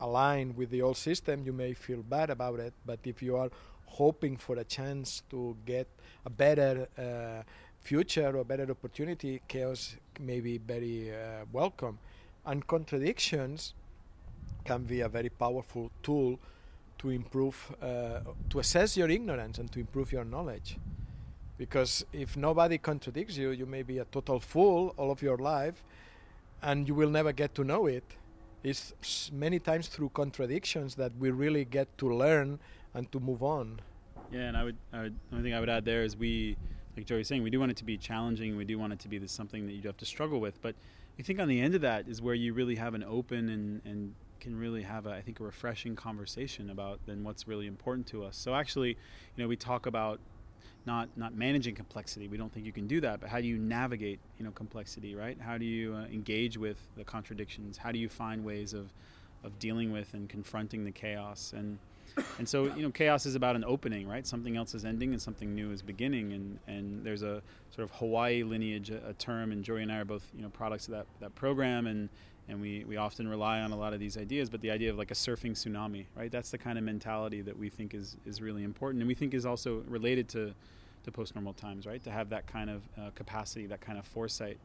aligned 0.00 0.56
with 0.56 0.70
the 0.70 0.82
old 0.82 0.96
system, 0.96 1.44
you 1.44 1.52
may 1.52 1.72
feel 1.72 2.02
bad 2.02 2.30
about 2.30 2.60
it. 2.60 2.74
But 2.84 2.98
if 3.04 3.22
you 3.22 3.36
are 3.36 3.50
hoping 3.86 4.36
for 4.36 4.56
a 4.56 4.64
chance 4.64 5.22
to 5.30 5.56
get 5.64 5.86
a 6.24 6.30
better 6.30 6.88
uh, 6.98 7.42
future 7.80 8.36
or 8.36 8.44
better 8.44 8.70
opportunity, 8.70 9.40
chaos 9.48 9.96
may 10.20 10.40
be 10.40 10.58
very 10.58 11.10
uh, 11.10 11.44
welcome. 11.52 11.98
And 12.44 12.66
contradictions 12.66 13.74
can 14.64 14.84
be 14.84 15.00
a 15.00 15.08
very 15.08 15.28
powerful 15.28 15.90
tool 16.02 16.38
to 16.98 17.10
improve, 17.10 17.74
uh, 17.82 18.20
to 18.50 18.58
assess 18.60 18.96
your 18.96 19.10
ignorance 19.10 19.58
and 19.58 19.70
to 19.72 19.80
improve 19.80 20.12
your 20.12 20.24
knowledge. 20.24 20.76
Because 21.58 22.04
if 22.12 22.36
nobody 22.36 22.78
contradicts 22.78 23.36
you, 23.36 23.50
you 23.50 23.66
may 23.66 23.82
be 23.82 23.98
a 23.98 24.04
total 24.04 24.40
fool 24.40 24.94
all 24.96 25.10
of 25.10 25.22
your 25.22 25.36
life 25.36 25.82
and 26.62 26.86
you 26.88 26.94
will 26.94 27.10
never 27.10 27.32
get 27.32 27.54
to 27.56 27.64
know 27.64 27.86
it. 27.86 28.04
It's 28.62 29.30
many 29.32 29.58
times 29.58 29.88
through 29.88 30.10
contradictions 30.10 30.94
that 30.94 31.12
we 31.18 31.30
really 31.30 31.64
get 31.64 31.98
to 31.98 32.14
learn 32.14 32.60
and 32.94 33.10
to 33.10 33.18
move 33.18 33.42
on. 33.42 33.80
Yeah, 34.30 34.48
and 34.48 34.56
I 34.56 34.64
would, 34.64 34.76
I 34.92 35.02
would, 35.02 35.14
the 35.30 35.36
only 35.36 35.50
thing 35.50 35.54
I 35.54 35.60
would 35.60 35.68
add 35.68 35.84
there 35.84 36.04
is 36.04 36.16
we, 36.16 36.56
like 36.96 37.06
Joey 37.06 37.18
was 37.18 37.28
saying, 37.28 37.42
we 37.42 37.50
do 37.50 37.58
want 37.58 37.72
it 37.72 37.76
to 37.78 37.84
be 37.84 37.98
challenging. 37.98 38.56
We 38.56 38.64
do 38.64 38.78
want 38.78 38.92
it 38.92 39.00
to 39.00 39.08
be 39.08 39.18
this 39.18 39.32
something 39.32 39.66
that 39.66 39.72
you 39.72 39.82
have 39.82 39.96
to 39.96 40.06
struggle 40.06 40.40
with. 40.40 40.62
But 40.62 40.76
I 41.18 41.22
think 41.22 41.40
on 41.40 41.48
the 41.48 41.60
end 41.60 41.74
of 41.74 41.80
that 41.80 42.08
is 42.08 42.22
where 42.22 42.34
you 42.34 42.54
really 42.54 42.76
have 42.76 42.94
an 42.94 43.02
open 43.02 43.48
and, 43.48 43.82
and 43.84 44.14
can 44.40 44.56
really 44.58 44.82
have, 44.82 45.06
a, 45.06 45.10
I 45.10 45.22
think, 45.22 45.40
a 45.40 45.44
refreshing 45.44 45.96
conversation 45.96 46.70
about 46.70 47.00
then 47.06 47.24
what's 47.24 47.48
really 47.48 47.66
important 47.66 48.06
to 48.08 48.24
us. 48.24 48.36
So 48.36 48.54
actually, 48.54 48.90
you 48.90 49.42
know, 49.42 49.48
we 49.48 49.56
talk 49.56 49.86
about 49.86 50.20
not 50.86 51.08
not 51.16 51.34
managing 51.34 51.74
complexity. 51.74 52.28
We 52.28 52.36
don't 52.36 52.52
think 52.52 52.66
you 52.66 52.72
can 52.72 52.86
do 52.86 53.00
that. 53.00 53.20
But 53.20 53.28
how 53.30 53.40
do 53.40 53.46
you 53.46 53.58
navigate, 53.58 54.20
you 54.38 54.44
know, 54.44 54.50
complexity, 54.52 55.14
right? 55.14 55.38
How 55.40 55.58
do 55.58 55.64
you 55.64 55.94
uh, 55.94 56.04
engage 56.06 56.58
with 56.58 56.78
the 56.96 57.04
contradictions? 57.04 57.76
How 57.76 57.92
do 57.92 57.98
you 57.98 58.08
find 58.08 58.44
ways 58.44 58.74
of 58.74 58.92
of 59.44 59.58
dealing 59.58 59.92
with 59.92 60.14
and 60.14 60.28
confronting 60.28 60.84
the 60.84 60.90
chaos 60.90 61.52
and 61.56 61.78
and 62.38 62.48
so 62.48 62.64
you 62.76 62.82
know 62.82 62.90
chaos 62.90 63.26
is 63.26 63.34
about 63.34 63.56
an 63.56 63.64
opening 63.64 64.06
right 64.06 64.26
something 64.26 64.56
else 64.56 64.74
is 64.74 64.84
ending 64.84 65.12
and 65.12 65.20
something 65.20 65.54
new 65.54 65.70
is 65.70 65.82
beginning 65.82 66.32
and 66.32 66.58
and 66.66 67.04
there's 67.04 67.22
a 67.22 67.42
sort 67.74 67.84
of 67.84 67.90
hawaii 67.96 68.42
lineage 68.42 68.90
a, 68.90 69.08
a 69.08 69.12
term 69.14 69.50
and 69.50 69.64
joey 69.64 69.82
and 69.82 69.90
i 69.90 69.96
are 69.96 70.04
both 70.04 70.30
you 70.36 70.42
know 70.42 70.48
products 70.50 70.86
of 70.88 70.92
that 70.92 71.06
that 71.20 71.34
program 71.34 71.86
and 71.86 72.08
and 72.48 72.60
we 72.60 72.84
we 72.84 72.96
often 72.96 73.28
rely 73.28 73.60
on 73.60 73.72
a 73.72 73.76
lot 73.76 73.92
of 73.92 74.00
these 74.00 74.16
ideas 74.18 74.50
but 74.50 74.60
the 74.60 74.70
idea 74.70 74.90
of 74.90 74.98
like 74.98 75.10
a 75.10 75.14
surfing 75.14 75.52
tsunami 75.52 76.06
right 76.16 76.32
that's 76.32 76.50
the 76.50 76.58
kind 76.58 76.76
of 76.76 76.84
mentality 76.84 77.40
that 77.40 77.56
we 77.56 77.68
think 77.68 77.94
is 77.94 78.16
is 78.26 78.42
really 78.42 78.64
important 78.64 79.00
and 79.00 79.08
we 79.08 79.14
think 79.14 79.32
is 79.34 79.46
also 79.46 79.82
related 79.88 80.28
to 80.28 80.52
to 81.04 81.12
post-normal 81.12 81.52
times, 81.52 81.86
right? 81.86 82.02
To 82.04 82.10
have 82.10 82.28
that 82.30 82.46
kind 82.46 82.70
of 82.70 82.82
uh, 82.98 83.10
capacity, 83.14 83.66
that 83.66 83.80
kind 83.80 83.98
of 83.98 84.06
foresight. 84.06 84.58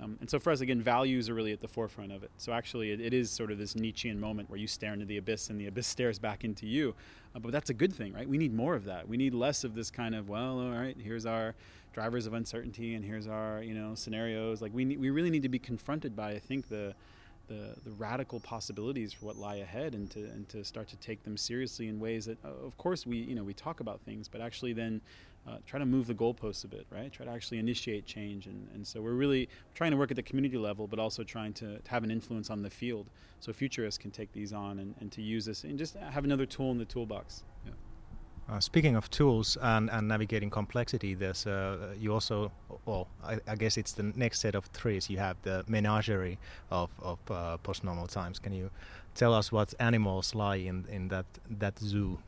Um, 0.00 0.16
and 0.20 0.30
so 0.30 0.38
for 0.38 0.50
us, 0.50 0.60
again, 0.60 0.80
values 0.80 1.28
are 1.28 1.34
really 1.34 1.52
at 1.52 1.60
the 1.60 1.68
forefront 1.68 2.10
of 2.10 2.22
it. 2.22 2.30
So 2.38 2.52
actually, 2.52 2.90
it, 2.90 3.00
it 3.00 3.12
is 3.12 3.30
sort 3.30 3.50
of 3.50 3.58
this 3.58 3.76
Nietzschean 3.76 4.18
moment 4.18 4.48
where 4.48 4.58
you 4.58 4.66
stare 4.66 4.94
into 4.94 5.04
the 5.04 5.18
abyss 5.18 5.50
and 5.50 5.60
the 5.60 5.66
abyss 5.66 5.86
stares 5.86 6.18
back 6.18 6.44
into 6.44 6.66
you. 6.66 6.94
Uh, 7.34 7.38
but 7.40 7.52
that's 7.52 7.70
a 7.70 7.74
good 7.74 7.92
thing, 7.92 8.12
right? 8.12 8.28
We 8.28 8.38
need 8.38 8.54
more 8.54 8.74
of 8.74 8.84
that. 8.84 9.08
We 9.08 9.16
need 9.16 9.34
less 9.34 9.62
of 9.62 9.74
this 9.74 9.90
kind 9.90 10.14
of, 10.14 10.28
well, 10.28 10.60
all 10.60 10.70
right, 10.70 10.96
here's 10.98 11.26
our 11.26 11.54
drivers 11.92 12.26
of 12.26 12.34
uncertainty 12.34 12.94
and 12.94 13.04
here's 13.04 13.26
our, 13.26 13.62
you 13.62 13.74
know, 13.74 13.94
scenarios. 13.94 14.62
Like 14.62 14.72
we, 14.72 14.84
need, 14.84 14.98
we 14.98 15.10
really 15.10 15.30
need 15.30 15.42
to 15.42 15.48
be 15.48 15.58
confronted 15.58 16.16
by, 16.16 16.30
I 16.30 16.38
think, 16.38 16.68
the, 16.68 16.94
the, 17.50 17.74
the 17.84 17.90
radical 17.90 18.38
possibilities 18.38 19.12
for 19.12 19.26
what 19.26 19.36
lie 19.36 19.56
ahead 19.56 19.94
and 19.94 20.08
to, 20.12 20.20
and 20.20 20.48
to 20.48 20.64
start 20.64 20.88
to 20.88 20.96
take 20.96 21.24
them 21.24 21.36
seriously 21.36 21.88
in 21.88 21.98
ways 21.98 22.24
that, 22.26 22.38
uh, 22.44 22.48
of 22.64 22.78
course, 22.78 23.04
we, 23.04 23.16
you 23.16 23.34
know, 23.34 23.42
we 23.42 23.52
talk 23.52 23.80
about 23.80 24.00
things, 24.02 24.28
but 24.28 24.40
actually 24.40 24.72
then 24.72 25.00
uh, 25.48 25.56
try 25.66 25.80
to 25.80 25.84
move 25.84 26.06
the 26.06 26.14
goalposts 26.14 26.64
a 26.64 26.68
bit, 26.68 26.86
right? 26.90 27.12
Try 27.12 27.26
to 27.26 27.32
actually 27.32 27.58
initiate 27.58 28.06
change. 28.06 28.46
And, 28.46 28.68
and 28.72 28.86
so 28.86 29.00
we're 29.00 29.14
really 29.14 29.48
trying 29.74 29.90
to 29.90 29.96
work 29.96 30.12
at 30.12 30.16
the 30.16 30.22
community 30.22 30.58
level, 30.58 30.86
but 30.86 31.00
also 31.00 31.24
trying 31.24 31.52
to, 31.54 31.78
to 31.78 31.90
have 31.90 32.04
an 32.04 32.10
influence 32.12 32.50
on 32.50 32.62
the 32.62 32.70
field 32.70 33.06
so 33.40 33.52
futurists 33.52 33.98
can 33.98 34.12
take 34.12 34.32
these 34.32 34.52
on 34.52 34.78
and, 34.78 34.94
and 35.00 35.10
to 35.10 35.20
use 35.20 35.44
this 35.44 35.64
and 35.64 35.76
just 35.76 35.96
have 35.96 36.24
another 36.24 36.46
tool 36.46 36.70
in 36.70 36.78
the 36.78 36.84
toolbox. 36.84 37.42
Uh, 38.50 38.58
speaking 38.58 38.96
of 38.96 39.08
tools 39.10 39.56
and, 39.62 39.88
and 39.90 40.08
navigating 40.08 40.50
complexity, 40.50 41.14
there's 41.14 41.46
uh, 41.46 41.94
you 42.00 42.12
also, 42.12 42.50
well, 42.84 43.06
I, 43.22 43.38
I, 43.46 43.54
guess 43.54 43.76
it's 43.76 43.92
the 43.92 44.02
next 44.02 44.40
set 44.40 44.56
of 44.56 44.72
trees. 44.72 45.08
You 45.08 45.18
have 45.18 45.36
the 45.42 45.62
menagerie 45.68 46.36
of, 46.68 46.90
of 47.00 47.18
uh, 47.30 47.58
post-normal 47.58 48.08
times. 48.08 48.40
Can 48.40 48.52
you 48.52 48.70
tell 49.14 49.34
us 49.34 49.52
what 49.52 49.72
animals 49.78 50.34
lie 50.34 50.56
in, 50.56 50.84
in 50.90 51.06
that, 51.08 51.26
that 51.60 51.78
zoo? 51.78 52.18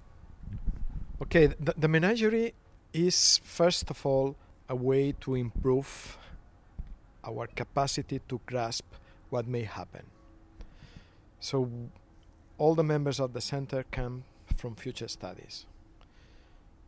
Okay, 1.23 1.49
the, 1.59 1.75
the 1.77 1.89
menagerie 1.89 2.55
is 2.93 3.41
first 3.43 3.91
of 3.91 4.07
all 4.07 4.37
a 4.69 4.77
way 4.77 5.15
to 5.23 5.35
improve 5.35 6.19
our 7.25 7.49
capacity 7.49 8.21
to 8.29 8.41
grasp 8.47 8.87
what 9.31 9.49
may 9.49 9.63
happen. 9.63 10.05
So, 11.41 11.69
all 12.59 12.77
the 12.77 12.85
members 12.85 13.19
of 13.19 13.33
the 13.33 13.41
center 13.41 13.85
come 13.91 14.23
from 14.57 14.77
future 14.77 15.09
studies. 15.09 15.67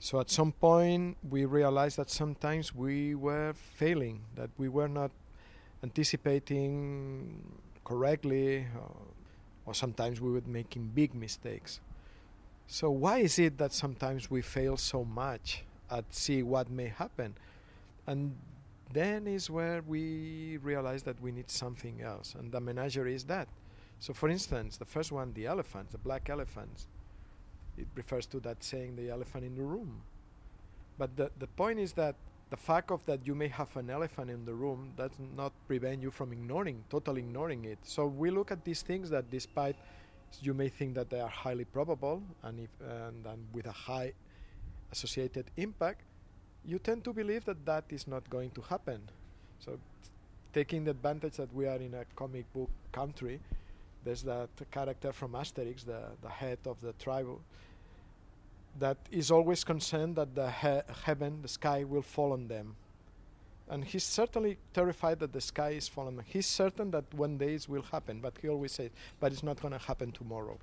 So, 0.04 0.20
at 0.20 0.28
some 0.28 0.52
point, 0.52 1.16
we 1.30 1.46
realized 1.46 1.96
that 1.96 2.11
sometimes 2.11 2.75
we 2.75 3.14
were 3.14 3.54
failing, 3.54 4.20
that 4.37 4.50
we 4.58 4.68
were 4.68 4.87
not 4.87 5.11
anticipating 5.82 7.40
correctly, 7.87 8.66
or, 8.78 8.92
or 9.64 9.75
sometimes 9.75 10.20
we 10.20 10.30
were 10.30 10.42
making 10.44 10.90
big 10.94 11.14
mistakes. 11.14 11.80
So, 12.66 12.90
why 12.90 13.20
is 13.20 13.38
it 13.38 13.56
that 13.56 13.73
sometimes 13.73 14.30
we 14.30 14.42
fail 14.42 14.76
so 14.76 15.04
much? 15.06 15.64
at 15.90 16.04
see 16.14 16.42
what 16.42 16.70
may 16.70 16.88
happen. 16.88 17.34
And 18.06 18.37
then 18.92 19.26
is 19.26 19.49
where 19.49 19.80
we 19.87 20.58
realize 20.62 21.02
that 21.04 21.18
we 21.23 21.32
need 21.32 21.50
something 21.50 22.02
else. 22.02 22.34
And 22.38 22.52
the 22.52 22.61
menagerie 22.61 23.14
is 23.14 23.25
that. 23.25 23.49
So, 24.00 24.12
for 24.12 24.28
instance, 24.28 24.76
the 24.76 24.84
first 24.84 25.12
one, 25.12 25.32
the 25.32 25.46
elephants, 25.46 25.92
the 25.92 25.99
black 25.99 26.28
elephants, 26.28 26.88
it 27.76 27.86
refers 27.94 28.26
to 28.26 28.40
that 28.40 28.62
saying, 28.62 28.96
the 28.96 29.10
elephant 29.10 29.44
in 29.44 29.54
the 29.54 29.62
room. 29.62 30.02
But 30.98 31.16
the, 31.16 31.30
the 31.38 31.46
point 31.46 31.78
is 31.80 31.92
that 31.94 32.14
the 32.50 32.56
fact 32.56 32.90
of 32.90 33.04
that 33.06 33.26
you 33.26 33.34
may 33.34 33.48
have 33.48 33.76
an 33.76 33.90
elephant 33.90 34.30
in 34.30 34.44
the 34.44 34.54
room 34.54 34.92
does 34.96 35.10
not 35.36 35.52
prevent 35.66 36.02
you 36.02 36.10
from 36.10 36.32
ignoring, 36.32 36.84
totally 36.88 37.20
ignoring 37.20 37.64
it. 37.64 37.78
So 37.82 38.06
we 38.06 38.30
look 38.30 38.52
at 38.52 38.64
these 38.64 38.82
things 38.82 39.10
that 39.10 39.30
despite 39.30 39.76
you 40.40 40.54
may 40.54 40.68
think 40.68 40.94
that 40.94 41.10
they 41.10 41.20
are 41.20 41.28
highly 41.28 41.64
probable 41.64 42.22
and, 42.42 42.60
if, 42.60 42.70
and, 42.80 43.26
and 43.26 43.46
with 43.52 43.66
a 43.66 43.72
high 43.72 44.12
associated 44.92 45.46
impact, 45.56 46.02
you 46.64 46.78
tend 46.78 47.04
to 47.04 47.12
believe 47.12 47.44
that 47.44 47.64
that 47.66 47.84
is 47.90 48.06
not 48.06 48.28
going 48.30 48.50
to 48.50 48.60
happen. 48.62 49.00
So, 49.58 49.78
taking 50.52 50.84
the 50.84 50.92
advantage 50.92 51.36
that 51.36 51.52
we 51.52 51.66
are 51.66 51.76
in 51.76 51.94
a 51.94 52.04
comic 52.14 52.50
book 52.52 52.70
country, 52.92 53.40
there's 54.04 54.23
that 54.23 54.50
character 54.70 55.12
from 55.12 55.32
Asterix, 55.32 55.84
the, 55.84 56.02
the 56.23 56.28
head 56.28 56.58
of 56.66 56.80
the 56.80 56.92
tribe, 56.94 57.28
that 58.78 58.96
is 59.11 59.30
always 59.30 59.64
concerned 59.64 60.16
that 60.16 60.34
the 60.34 60.50
he- 60.50 60.92
heaven, 61.04 61.40
the 61.42 61.49
sky, 61.49 61.84
will 61.84 62.02
fall 62.02 62.32
on 62.32 62.49
them. 62.49 62.76
And 63.68 63.84
he's 63.84 64.04
certainly 64.04 64.58
terrified 64.75 65.20
that 65.20 65.32
the 65.32 65.40
sky 65.40 65.70
is 65.70 65.88
falling. 65.88 66.20
He's 66.26 66.46
certain 66.46 66.90
that 66.90 67.04
one 67.14 67.38
day 67.38 67.54
it 67.54 67.66
will 67.68 67.82
happen, 67.82 68.20
but 68.20 68.34
he 68.42 68.49
always 68.49 68.73
says, 68.73 68.90
but 69.20 69.32
it's 69.32 69.42
not 69.42 69.61
going 69.61 69.73
to 69.73 69.78
happen 69.78 70.12
tomorrow. 70.12 70.58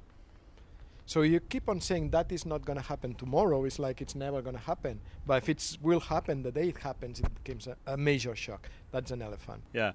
So 1.08 1.24
you 1.24 1.40
keep 1.40 1.68
on 1.68 1.82
saying 1.82 2.12
that 2.12 2.32
is 2.32 2.46
not 2.46 2.64
going 2.64 2.78
to 2.78 2.86
happen 2.86 3.16
tomorrow. 3.16 3.66
It's 3.66 3.80
like 3.80 4.02
it's 4.02 4.16
never 4.16 4.42
going 4.42 4.56
to 4.56 4.62
happen. 4.62 5.02
But 5.26 5.44
if 5.44 5.50
it 5.50 5.78
will 5.82 6.00
happen 6.00 6.44
the 6.44 6.52
day 6.52 6.70
it 6.70 6.78
happens, 6.78 7.20
it 7.20 7.44
becomes 7.44 7.68
a, 7.68 7.76
a 7.88 7.98
major 7.98 8.36
shock. 8.36 8.70
That's 8.92 9.12
an 9.12 9.22
elephant. 9.22 9.62
Yeah. 9.74 9.94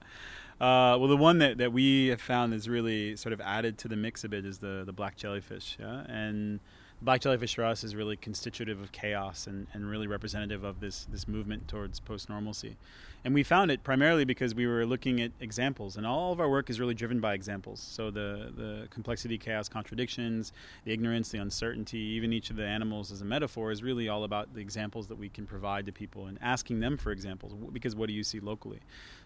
Uh, 0.61 0.97
well, 0.99 1.09
the 1.09 1.17
one 1.17 1.39
that, 1.39 1.59
that 1.59 1.73
we 1.73 2.07
have 2.07 2.21
found 2.21 2.55
is 2.55 2.69
really 2.69 3.15
sort 3.17 3.33
of 3.33 3.41
added 3.43 3.77
to 3.79 3.89
the 3.89 3.97
mix 3.97 4.25
a 4.25 4.29
bit 4.29 4.47
is 4.47 4.59
the, 4.59 4.85
the 4.87 4.93
black 4.93 5.17
jellyfish. 5.17 5.77
Yeah. 5.79 6.05
And 6.09 6.61
black 7.03 7.21
jellyfish 7.21 7.55
for 7.55 7.65
us 7.65 7.85
is 7.85 7.95
really 7.95 8.17
constitutive 8.17 8.81
of 8.81 8.91
chaos 8.93 9.47
and, 9.47 9.67
and 9.73 9.88
really 9.88 10.07
representative 10.07 10.65
of 10.65 10.81
this, 10.81 11.07
this 11.11 11.29
movement 11.29 11.69
towards 11.69 12.00
post 12.00 12.29
normalcy. 12.29 12.76
And 13.25 13.35
we 13.35 13.43
found 13.43 13.71
it 13.73 13.83
primarily 13.83 14.25
because 14.25 14.55
we 14.55 14.67
were 14.67 14.87
looking 14.87 15.21
at 15.21 15.33
examples, 15.41 15.97
and 15.97 16.07
all 16.07 16.33
of 16.33 16.38
our 16.38 16.49
work 16.49 16.71
is 16.71 16.79
really 16.79 16.95
driven 16.95 17.19
by 17.19 17.35
examples. 17.35 17.81
So 17.81 18.11
the, 18.11 18.53
the 18.57 18.87
complexity, 18.91 19.37
chaos, 19.37 19.69
contradictions, 19.69 20.53
the 20.85 20.93
ignorance, 20.93 21.31
the 21.31 21.38
uncertainty, 21.38 21.99
even 21.99 22.33
each 22.33 22.50
of 22.50 22.57
the 22.57 22.65
animals 22.65 23.11
as 23.11 23.23
a 23.23 23.25
metaphor 23.25 23.73
is 23.73 23.83
really 23.83 24.09
all 24.09 24.23
about 24.23 24.55
the 24.55 24.61
examples 24.61 25.09
that 25.09 25.19
we 25.19 25.29
can 25.29 25.45
provide 25.45 25.87
to 25.87 25.93
people 25.93 26.26
and 26.26 26.38
asking 26.41 26.79
them 26.79 26.97
for 26.97 27.11
examples, 27.11 27.53
because 27.73 27.97
what 27.97 28.07
do 28.07 28.12
you 28.12 28.23
see 28.23 28.38
locally? 28.38 28.79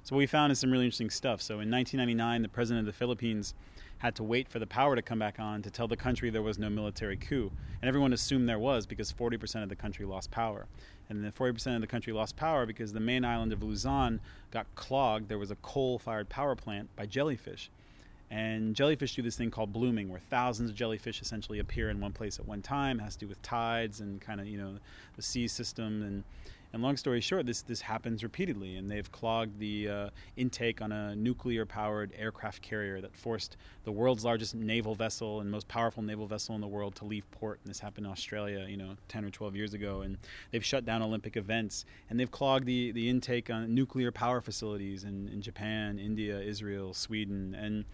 So 0.02 0.16
what 0.16 0.20
we 0.20 0.26
found 0.26 0.50
is 0.50 0.58
some 0.58 0.70
really 0.70 0.86
interesting 0.86 1.10
stuff. 1.10 1.42
So 1.42 1.60
in 1.60 1.70
1999, 1.70 2.42
the 2.42 2.48
president 2.48 2.88
of 2.88 2.92
the 2.92 2.98
Philippines 2.98 3.54
had 4.00 4.14
to 4.16 4.22
wait 4.22 4.48
for 4.48 4.58
the 4.58 4.66
power 4.66 4.96
to 4.96 5.02
come 5.02 5.18
back 5.18 5.38
on 5.38 5.62
to 5.62 5.70
tell 5.70 5.86
the 5.86 5.96
country 5.96 6.28
there 6.30 6.42
was 6.42 6.58
no 6.58 6.68
military 6.68 7.16
coup. 7.16 7.52
And 7.80 7.88
everyone 7.88 8.12
assumed 8.12 8.48
there 8.48 8.58
was 8.58 8.86
because 8.86 9.12
40% 9.12 9.62
of 9.62 9.68
the 9.68 9.76
country 9.76 10.04
lost 10.04 10.30
power 10.30 10.66
and 11.10 11.24
then 11.24 11.32
40% 11.32 11.74
of 11.74 11.80
the 11.80 11.86
country 11.86 12.12
lost 12.12 12.36
power 12.36 12.64
because 12.64 12.92
the 12.92 13.00
main 13.00 13.24
island 13.24 13.52
of 13.52 13.62
Luzon 13.62 14.20
got 14.52 14.72
clogged. 14.76 15.28
There 15.28 15.38
was 15.38 15.50
a 15.50 15.56
coal 15.56 15.98
fired 15.98 16.28
power 16.28 16.54
plant 16.54 16.88
by 16.96 17.04
jellyfish. 17.04 17.68
And 18.30 18.76
jellyfish 18.76 19.16
do 19.16 19.22
this 19.22 19.36
thing 19.36 19.50
called 19.50 19.72
blooming, 19.72 20.08
where 20.08 20.20
thousands 20.20 20.70
of 20.70 20.76
jellyfish 20.76 21.20
essentially 21.20 21.58
appear 21.58 21.90
in 21.90 22.00
one 22.00 22.12
place 22.12 22.38
at 22.38 22.46
one 22.46 22.62
time. 22.62 23.00
It 23.00 23.02
has 23.02 23.16
to 23.16 23.26
do 23.26 23.28
with 23.28 23.42
tides 23.42 24.00
and 24.00 24.20
kind 24.20 24.40
of, 24.40 24.46
you 24.46 24.56
know, 24.56 24.76
the 25.16 25.22
sea 25.22 25.48
system. 25.48 26.02
And 26.02 26.24
and 26.72 26.82
long 26.82 26.96
story 26.96 27.20
short, 27.20 27.46
this 27.46 27.62
this 27.62 27.80
happens 27.80 28.22
repeatedly, 28.22 28.76
and 28.76 28.90
they've 28.90 29.10
clogged 29.10 29.58
the 29.58 29.88
uh, 29.88 30.10
intake 30.36 30.80
on 30.80 30.92
a 30.92 31.16
nuclear-powered 31.16 32.12
aircraft 32.16 32.62
carrier 32.62 33.00
that 33.00 33.14
forced 33.16 33.56
the 33.84 33.92
world's 33.92 34.24
largest 34.24 34.54
naval 34.54 34.94
vessel 34.94 35.40
and 35.40 35.50
most 35.50 35.66
powerful 35.66 36.02
naval 36.02 36.26
vessel 36.26 36.54
in 36.54 36.60
the 36.60 36.68
world 36.68 36.94
to 36.96 37.04
leave 37.04 37.28
port. 37.32 37.58
And 37.64 37.70
this 37.70 37.80
happened 37.80 38.06
in 38.06 38.12
Australia, 38.12 38.66
you 38.68 38.76
know, 38.76 38.96
10 39.08 39.24
or 39.24 39.30
12 39.30 39.56
years 39.56 39.74
ago, 39.74 40.02
and 40.02 40.16
they've 40.52 40.64
shut 40.64 40.84
down 40.84 41.02
Olympic 41.02 41.36
events, 41.36 41.84
and 42.08 42.20
they've 42.20 42.30
clogged 42.30 42.66
the 42.66 42.92
the 42.92 43.08
intake 43.08 43.50
on 43.50 43.74
nuclear 43.74 44.12
power 44.12 44.40
facilities 44.40 45.04
in, 45.04 45.28
in 45.28 45.42
Japan, 45.42 45.98
India, 45.98 46.40
Israel, 46.40 46.94
Sweden, 46.94 47.56
and 47.58 47.84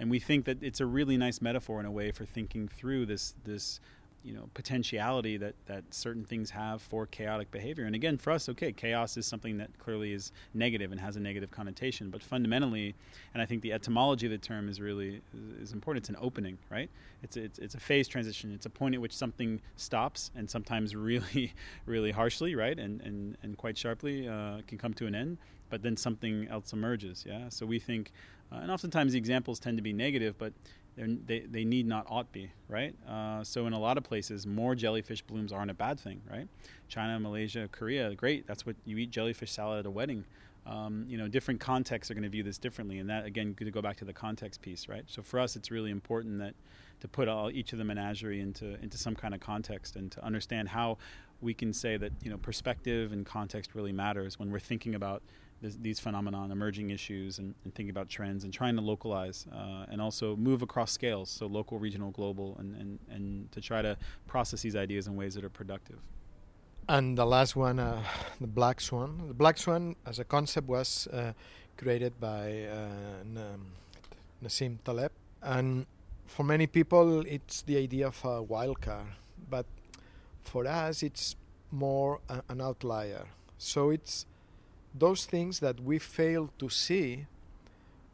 and 0.00 0.10
we 0.10 0.18
think 0.18 0.44
that 0.46 0.62
it's 0.62 0.80
a 0.80 0.86
really 0.86 1.16
nice 1.16 1.40
metaphor 1.40 1.78
in 1.78 1.86
a 1.86 1.90
way 1.90 2.10
for 2.10 2.24
thinking 2.24 2.68
through 2.68 3.06
this 3.06 3.34
this 3.44 3.80
you 4.24 4.32
know 4.32 4.48
potentiality 4.54 5.36
that 5.36 5.54
that 5.66 5.84
certain 5.90 6.24
things 6.24 6.50
have 6.50 6.82
for 6.82 7.06
chaotic 7.06 7.50
behavior. 7.50 7.84
And 7.84 7.94
again 7.94 8.18
for 8.18 8.30
us 8.32 8.48
okay 8.48 8.72
chaos 8.72 9.16
is 9.16 9.26
something 9.26 9.58
that 9.58 9.78
clearly 9.78 10.12
is 10.12 10.32
negative 10.54 10.92
and 10.92 11.00
has 11.00 11.16
a 11.16 11.20
negative 11.20 11.50
connotation. 11.50 12.10
But 12.10 12.22
fundamentally 12.22 12.94
and 13.32 13.42
i 13.42 13.46
think 13.46 13.62
the 13.62 13.72
etymology 13.72 14.26
of 14.26 14.32
the 14.32 14.38
term 14.38 14.68
is 14.68 14.80
really 14.80 15.20
is 15.60 15.72
important 15.72 16.04
it's 16.04 16.08
an 16.08 16.16
opening 16.20 16.58
right? 16.70 16.90
It's 17.22 17.36
it's, 17.36 17.58
it's 17.58 17.74
a 17.74 17.80
phase 17.80 18.08
transition. 18.08 18.52
It's 18.52 18.66
a 18.66 18.70
point 18.70 18.94
at 18.94 19.00
which 19.00 19.16
something 19.16 19.60
stops 19.76 20.30
and 20.36 20.48
sometimes 20.48 20.94
really 21.10 21.52
really 21.86 22.10
harshly 22.10 22.54
right? 22.54 22.78
And 22.78 23.00
and 23.02 23.36
and 23.42 23.56
quite 23.56 23.76
sharply 23.78 24.28
uh, 24.28 24.58
can 24.66 24.78
come 24.78 24.94
to 24.94 25.06
an 25.06 25.14
end 25.14 25.38
but 25.70 25.82
then 25.82 25.96
something 25.96 26.46
else 26.48 26.72
emerges 26.72 27.24
yeah? 27.26 27.48
So 27.48 27.66
we 27.66 27.78
think 27.78 28.12
uh, 28.52 28.56
and 28.56 28.70
oftentimes 28.70 29.12
the 29.12 29.18
examples 29.18 29.58
tend 29.58 29.78
to 29.78 29.82
be 29.82 29.92
negative 29.92 30.36
but 30.38 30.52
they, 30.96 31.40
they 31.40 31.64
need 31.64 31.86
not 31.86 32.06
ought 32.08 32.30
be, 32.32 32.50
right? 32.68 32.94
Uh, 33.08 33.42
so 33.42 33.66
in 33.66 33.72
a 33.72 33.78
lot 33.78 33.98
of 33.98 34.04
places, 34.04 34.46
more 34.46 34.74
jellyfish 34.74 35.22
blooms 35.22 35.52
aren't 35.52 35.70
a 35.70 35.74
bad 35.74 35.98
thing, 35.98 36.20
right? 36.30 36.48
China, 36.88 37.18
Malaysia, 37.18 37.68
Korea, 37.72 38.14
great. 38.14 38.46
That's 38.46 38.64
what 38.64 38.76
you 38.84 38.96
eat 38.98 39.10
jellyfish 39.10 39.50
salad 39.50 39.80
at 39.80 39.86
a 39.86 39.90
wedding. 39.90 40.24
Um, 40.66 41.04
you 41.08 41.18
know, 41.18 41.28
different 41.28 41.60
contexts 41.60 42.10
are 42.10 42.14
going 42.14 42.22
to 42.22 42.30
view 42.30 42.42
this 42.42 42.56
differently, 42.56 42.98
and 42.98 43.10
that 43.10 43.26
again, 43.26 43.54
to 43.54 43.70
go 43.70 43.82
back 43.82 43.96
to 43.98 44.04
the 44.04 44.14
context 44.14 44.62
piece, 44.62 44.88
right? 44.88 45.04
So 45.06 45.22
for 45.22 45.38
us, 45.38 45.56
it's 45.56 45.70
really 45.70 45.90
important 45.90 46.38
that 46.38 46.54
to 47.00 47.08
put 47.08 47.28
all, 47.28 47.50
each 47.50 47.72
of 47.72 47.78
the 47.78 47.84
menagerie 47.84 48.40
into 48.40 48.80
into 48.82 48.96
some 48.96 49.14
kind 49.14 49.34
of 49.34 49.40
context 49.40 49.96
and 49.96 50.10
to 50.12 50.24
understand 50.24 50.68
how 50.68 50.96
we 51.42 51.52
can 51.52 51.72
say 51.72 51.98
that 51.98 52.12
you 52.22 52.30
know 52.30 52.38
perspective 52.38 53.12
and 53.12 53.26
context 53.26 53.74
really 53.74 53.92
matters 53.92 54.38
when 54.38 54.50
we're 54.50 54.58
thinking 54.58 54.94
about 54.94 55.22
this, 55.60 55.76
these 55.76 56.00
phenomenon, 56.00 56.50
emerging 56.50 56.90
issues, 56.90 57.38
and, 57.38 57.54
and, 57.64 57.74
thinking 57.74 57.90
about 57.90 58.08
trends, 58.08 58.44
and 58.44 58.52
trying 58.52 58.76
to 58.76 58.82
localize 58.82 59.46
uh, 59.52 59.86
and 59.90 60.00
also 60.00 60.36
move 60.36 60.62
across 60.62 60.92
scales, 60.92 61.30
so 61.30 61.46
local, 61.46 61.78
regional, 61.78 62.10
global, 62.10 62.56
and, 62.58 62.74
and, 62.76 62.98
and 63.10 63.50
to 63.52 63.60
try 63.60 63.82
to 63.82 63.96
process 64.26 64.62
these 64.62 64.76
ideas 64.76 65.06
in 65.06 65.16
ways 65.16 65.34
that 65.34 65.44
are 65.44 65.50
productive. 65.50 65.98
And 66.88 67.16
the 67.16 67.24
last 67.24 67.56
one, 67.56 67.78
uh, 67.78 68.02
the 68.40 68.46
black 68.46 68.80
swan. 68.80 69.24
The 69.28 69.34
black 69.34 69.56
swan, 69.56 69.96
as 70.06 70.18
a 70.18 70.24
concept, 70.24 70.68
was 70.68 71.06
uh, 71.08 71.32
created 71.78 72.20
by 72.20 72.64
uh, 72.64 73.56
Nassim 74.42 74.78
Taleb, 74.84 75.10
and 75.42 75.86
for 76.26 76.44
many 76.44 76.66
people, 76.66 77.20
it's 77.26 77.62
the 77.62 77.76
idea 77.76 78.08
of 78.08 78.24
a 78.24 78.42
wild 78.42 78.80
card, 78.80 79.06
but 79.48 79.66
for 80.42 80.66
us, 80.66 81.02
it's 81.02 81.36
more 81.70 82.20
a, 82.28 82.42
an 82.48 82.60
outlier. 82.60 83.26
So 83.58 83.90
it's 83.90 84.26
those 84.94 85.24
things 85.26 85.60
that 85.60 85.80
we 85.80 85.98
fail 85.98 86.50
to 86.58 86.68
see 86.68 87.26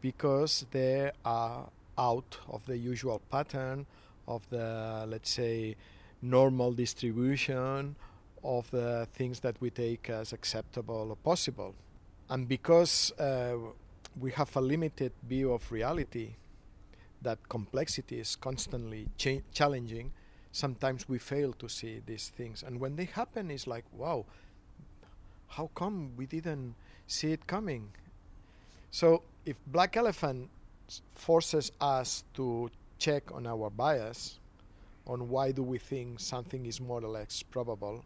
because 0.01 0.67
they 0.71 1.11
are 1.25 1.69
out 1.99 2.39
of 2.49 2.65
the 2.67 2.77
usual 2.77 3.21
pattern 3.31 3.87
of 4.27 4.49
the, 4.49 5.05
let's 5.07 5.31
say, 5.31 5.77
normal 6.23 6.73
distribution 6.73 7.95
of 8.43 8.71
the 8.71 9.07
things 9.13 9.41
that 9.41 9.61
we 9.61 9.71
take 9.71 10.09
as 10.09 10.33
acceptable 10.33 11.09
or 11.11 11.17
possible. 11.17 11.75
And 12.31 12.49
because 12.49 13.13
uh, 13.19 13.57
we 14.19 14.31
have 14.33 14.55
a 14.57 14.61
limited 14.61 15.13
view 15.29 15.53
of 15.53 15.71
reality, 15.71 16.37
that 17.23 17.39
complexity 17.49 18.19
is 18.19 18.37
constantly 18.37 19.09
cha- 19.19 19.43
challenging, 19.53 20.13
sometimes 20.53 21.09
we 21.09 21.19
fail 21.19 21.53
to 21.55 21.69
see 21.69 22.01
these 22.07 22.33
things. 22.35 22.63
And 22.63 22.81
when 22.81 22.97
they 22.97 23.05
happen, 23.05 23.51
it's 23.51 23.67
like, 23.67 23.85
wow, 23.93 24.25
how 25.51 25.71
come 25.75 26.13
we 26.17 26.27
didn't 26.27 26.75
see 27.07 27.33
it 27.33 27.47
coming? 27.47 27.91
So 28.91 29.23
if 29.45 29.57
Black 29.67 29.97
Elephant 29.97 30.49
forces 31.15 31.73
us 31.81 32.25
to 32.35 32.71
check 32.99 33.31
on 33.33 33.47
our 33.47 33.71
bias, 33.71 34.39
on 35.07 35.29
why 35.29 35.53
do 35.53 35.63
we 35.63 35.79
think 35.79 36.21
something 36.21 36.67
is 36.67 36.81
more 36.81 37.03
or 37.03 37.09
less 37.09 37.43
probable, 37.43 38.05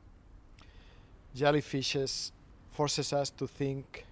jellyfishes 1.37 2.31
forces 2.73 3.13
us 3.13 3.31
to 3.31 3.47
think 3.47 4.05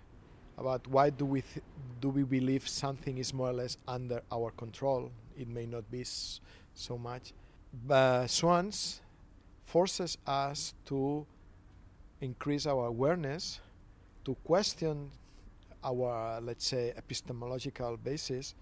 about 0.59 0.87
why 0.87 1.11
do 1.11 1.25
we 1.25 1.43
th- 1.43 1.65
do 2.01 2.09
we 2.11 2.23
believe 2.23 2.69
something 2.69 3.19
is 3.19 3.33
more 3.33 3.51
or 3.51 3.53
less 3.53 3.77
under 3.89 4.21
our 4.31 4.51
control. 4.53 5.11
It 5.39 5.49
may 5.49 5.67
not 5.67 5.91
be 5.91 6.03
s- 6.03 6.41
so 6.75 6.99
much. 6.99 7.33
But 7.87 8.27
swans 8.29 9.01
forces 9.65 10.19
us 10.27 10.75
to 10.87 11.27
increase 12.23 12.67
our 12.67 12.87
awareness, 12.87 13.61
to 14.25 14.35
question 14.45 15.11
our, 15.85 16.41
let's 16.41 16.67
say, 16.67 16.93
epistemological 16.97 17.97
basis, 17.97 18.55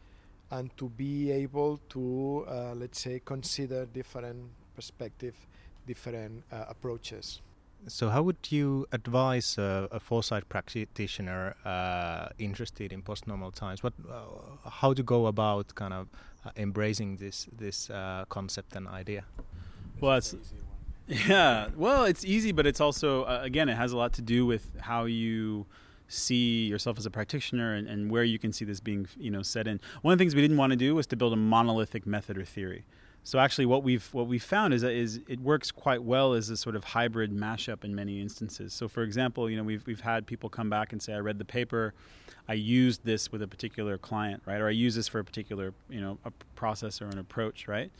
and 0.50 0.74
to 0.76 0.88
be 0.88 1.30
able 1.30 1.78
to, 1.90 2.46
uh, 2.48 2.74
let's 2.74 3.00
say, 3.00 3.20
consider 3.24 3.86
different 3.86 4.50
perspectives, 4.74 5.38
different 5.86 6.42
uh, 6.50 6.64
approaches. 6.68 7.42
So, 7.86 8.10
how 8.10 8.22
would 8.22 8.50
you 8.50 8.86
advise 8.92 9.56
a, 9.56 9.88
a 9.90 10.00
foresight 10.00 10.48
practitioner 10.48 11.54
uh, 11.64 12.28
interested 12.38 12.92
in 12.92 13.00
post-normal 13.02 13.52
times? 13.52 13.82
What, 13.82 13.94
uh, 14.10 14.68
how 14.68 14.92
to 14.92 15.02
go 15.02 15.26
about 15.26 15.74
kind 15.74 15.94
of 15.94 16.08
uh, 16.44 16.50
embracing 16.56 17.16
this 17.16 17.48
this 17.56 17.88
uh, 17.88 18.24
concept 18.28 18.76
and 18.76 18.86
idea? 18.86 19.24
Well, 19.98 20.18
it's 20.18 20.34
yeah. 21.10 21.68
Well, 21.76 22.04
it's 22.04 22.24
easy, 22.24 22.52
but 22.52 22.66
it's 22.66 22.80
also 22.80 23.24
uh, 23.24 23.40
again, 23.42 23.68
it 23.68 23.76
has 23.76 23.92
a 23.92 23.96
lot 23.96 24.12
to 24.14 24.22
do 24.22 24.46
with 24.46 24.70
how 24.80 25.04
you 25.04 25.66
see 26.06 26.66
yourself 26.66 26.98
as 26.98 27.06
a 27.06 27.10
practitioner 27.10 27.74
and, 27.74 27.88
and 27.88 28.10
where 28.10 28.24
you 28.24 28.38
can 28.38 28.52
see 28.52 28.64
this 28.64 28.80
being 28.80 29.08
you 29.18 29.30
know 29.30 29.42
set 29.42 29.66
in. 29.66 29.80
One 30.02 30.12
of 30.12 30.18
the 30.18 30.22
things 30.22 30.34
we 30.34 30.40
didn't 30.40 30.56
want 30.56 30.70
to 30.70 30.76
do 30.76 30.94
was 30.94 31.06
to 31.08 31.16
build 31.16 31.32
a 31.32 31.36
monolithic 31.36 32.06
method 32.06 32.38
or 32.38 32.44
theory. 32.44 32.84
So 33.24 33.38
actually, 33.38 33.66
what 33.66 33.82
we've 33.82 34.08
what 34.12 34.28
we've 34.28 34.42
found 34.42 34.72
is 34.72 34.82
that 34.82 34.92
is 34.92 35.20
it 35.26 35.40
works 35.40 35.72
quite 35.72 36.02
well 36.02 36.32
as 36.32 36.48
a 36.48 36.56
sort 36.56 36.76
of 36.76 36.84
hybrid 36.84 37.32
mashup 37.32 37.84
in 37.84 37.94
many 37.94 38.20
instances. 38.20 38.72
So 38.72 38.86
for 38.86 39.02
example, 39.02 39.50
you 39.50 39.56
know 39.56 39.64
we've 39.64 39.84
we've 39.86 40.00
had 40.00 40.26
people 40.26 40.48
come 40.48 40.70
back 40.70 40.92
and 40.92 41.02
say, 41.02 41.12
I 41.12 41.18
read 41.18 41.38
the 41.38 41.44
paper, 41.44 41.92
I 42.48 42.54
used 42.54 43.04
this 43.04 43.32
with 43.32 43.42
a 43.42 43.48
particular 43.48 43.98
client, 43.98 44.42
right, 44.46 44.60
or 44.60 44.68
I 44.68 44.72
use 44.72 44.94
this 44.94 45.08
for 45.08 45.18
a 45.18 45.24
particular 45.24 45.74
you 45.88 46.00
know 46.00 46.18
a 46.24 46.30
process 46.54 47.02
or 47.02 47.06
an 47.06 47.18
approach, 47.18 47.66
right 47.66 47.90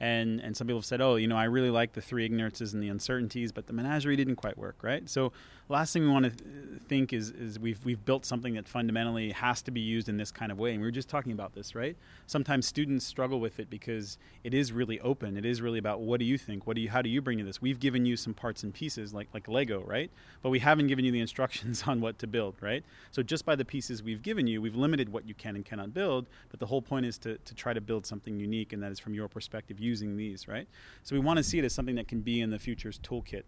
and 0.00 0.40
and 0.40 0.56
some 0.56 0.66
people 0.66 0.80
have 0.80 0.86
said, 0.86 1.00
oh, 1.00 1.16
you 1.16 1.26
know, 1.26 1.36
I 1.36 1.44
really 1.44 1.70
like 1.70 1.94
the 1.94 2.02
three 2.02 2.24
ignorances 2.24 2.74
and 2.74 2.82
the 2.82 2.88
uncertainties, 2.88 3.52
but 3.52 3.66
the 3.66 3.72
menagerie 3.72 4.16
didn't 4.16 4.36
quite 4.36 4.58
work, 4.58 4.76
right? 4.82 5.08
So, 5.08 5.32
last 5.68 5.92
thing 5.92 6.02
we 6.02 6.08
want 6.10 6.24
to 6.24 6.30
th- 6.30 6.82
think 6.86 7.12
is 7.12 7.30
is 7.30 7.58
we've 7.58 7.82
we've 7.84 8.04
built 8.04 8.26
something 8.26 8.54
that 8.54 8.68
fundamentally 8.68 9.30
has 9.30 9.62
to 9.62 9.70
be 9.70 9.80
used 9.80 10.08
in 10.08 10.18
this 10.18 10.30
kind 10.30 10.52
of 10.52 10.58
way, 10.58 10.72
and 10.72 10.80
we 10.80 10.86
were 10.86 10.92
just 10.92 11.08
talking 11.08 11.32
about 11.32 11.54
this, 11.54 11.74
right? 11.74 11.96
Sometimes 12.26 12.66
students 12.66 13.06
struggle 13.06 13.40
with 13.40 13.58
it 13.58 13.70
because 13.70 14.18
it 14.44 14.52
is 14.52 14.70
really 14.70 15.00
open. 15.00 15.36
It 15.36 15.46
is 15.46 15.62
really 15.62 15.78
about 15.78 16.00
what 16.00 16.20
do 16.20 16.26
you 16.26 16.36
think? 16.36 16.66
What 16.66 16.76
do 16.76 16.82
you 16.82 16.90
how 16.90 17.00
do 17.00 17.08
you 17.08 17.22
bring 17.22 17.38
to 17.38 17.44
this? 17.44 17.62
We've 17.62 17.80
given 17.80 18.04
you 18.04 18.16
some 18.16 18.34
parts 18.34 18.64
and 18.64 18.74
pieces 18.74 19.14
like 19.14 19.28
like 19.32 19.48
Lego, 19.48 19.82
right? 19.86 20.10
But 20.42 20.50
we 20.50 20.58
haven't 20.58 20.88
given 20.88 21.06
you 21.06 21.12
the 21.12 21.20
instructions 21.20 21.82
on 21.86 22.02
what 22.02 22.18
to 22.18 22.26
build, 22.26 22.56
right? 22.60 22.84
So 23.12 23.22
just 23.22 23.46
by 23.46 23.56
the 23.56 23.64
pieces 23.64 24.02
we've 24.02 24.22
given 24.22 24.46
you, 24.46 24.60
we've 24.60 24.76
limited 24.76 25.10
what 25.10 25.26
you 25.26 25.34
can 25.34 25.56
and 25.56 25.64
cannot 25.64 25.94
build. 25.94 26.26
But 26.50 26.60
the 26.60 26.66
whole 26.66 26.82
point 26.82 27.06
is 27.06 27.16
to 27.18 27.38
to 27.38 27.54
try 27.54 27.72
to 27.72 27.80
build 27.80 28.04
something 28.04 28.38
unique, 28.38 28.74
and 28.74 28.82
that 28.82 28.92
is 28.92 28.98
from 28.98 29.14
your 29.14 29.28
perspective 29.28 29.80
using 29.86 30.16
these, 30.16 30.48
right? 30.48 30.68
So 31.02 31.14
we 31.14 31.20
want 31.20 31.38
to 31.38 31.42
see 31.42 31.58
it 31.58 31.64
as 31.64 31.72
something 31.72 31.94
that 31.94 32.08
can 32.08 32.20
be 32.20 32.40
in 32.40 32.50
the 32.50 32.58
future's 32.58 32.98
toolkit. 32.98 33.44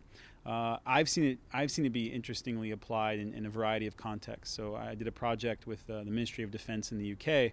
Uh, 0.46 0.78
I've 0.86 1.10
seen 1.10 1.24
it. 1.24 1.38
I've 1.52 1.70
seen 1.70 1.84
it 1.84 1.92
be 1.92 2.06
interestingly 2.06 2.70
applied 2.70 3.18
in, 3.18 3.34
in 3.34 3.44
a 3.44 3.50
variety 3.50 3.86
of 3.86 3.98
contexts. 3.98 4.56
So 4.56 4.76
I 4.76 4.94
did 4.94 5.06
a 5.06 5.12
project 5.12 5.66
with 5.66 5.80
uh, 5.90 5.98
the 6.04 6.10
Ministry 6.10 6.42
of 6.42 6.50
Defense 6.50 6.90
in 6.90 6.98
the 6.98 7.12
UK, 7.12 7.52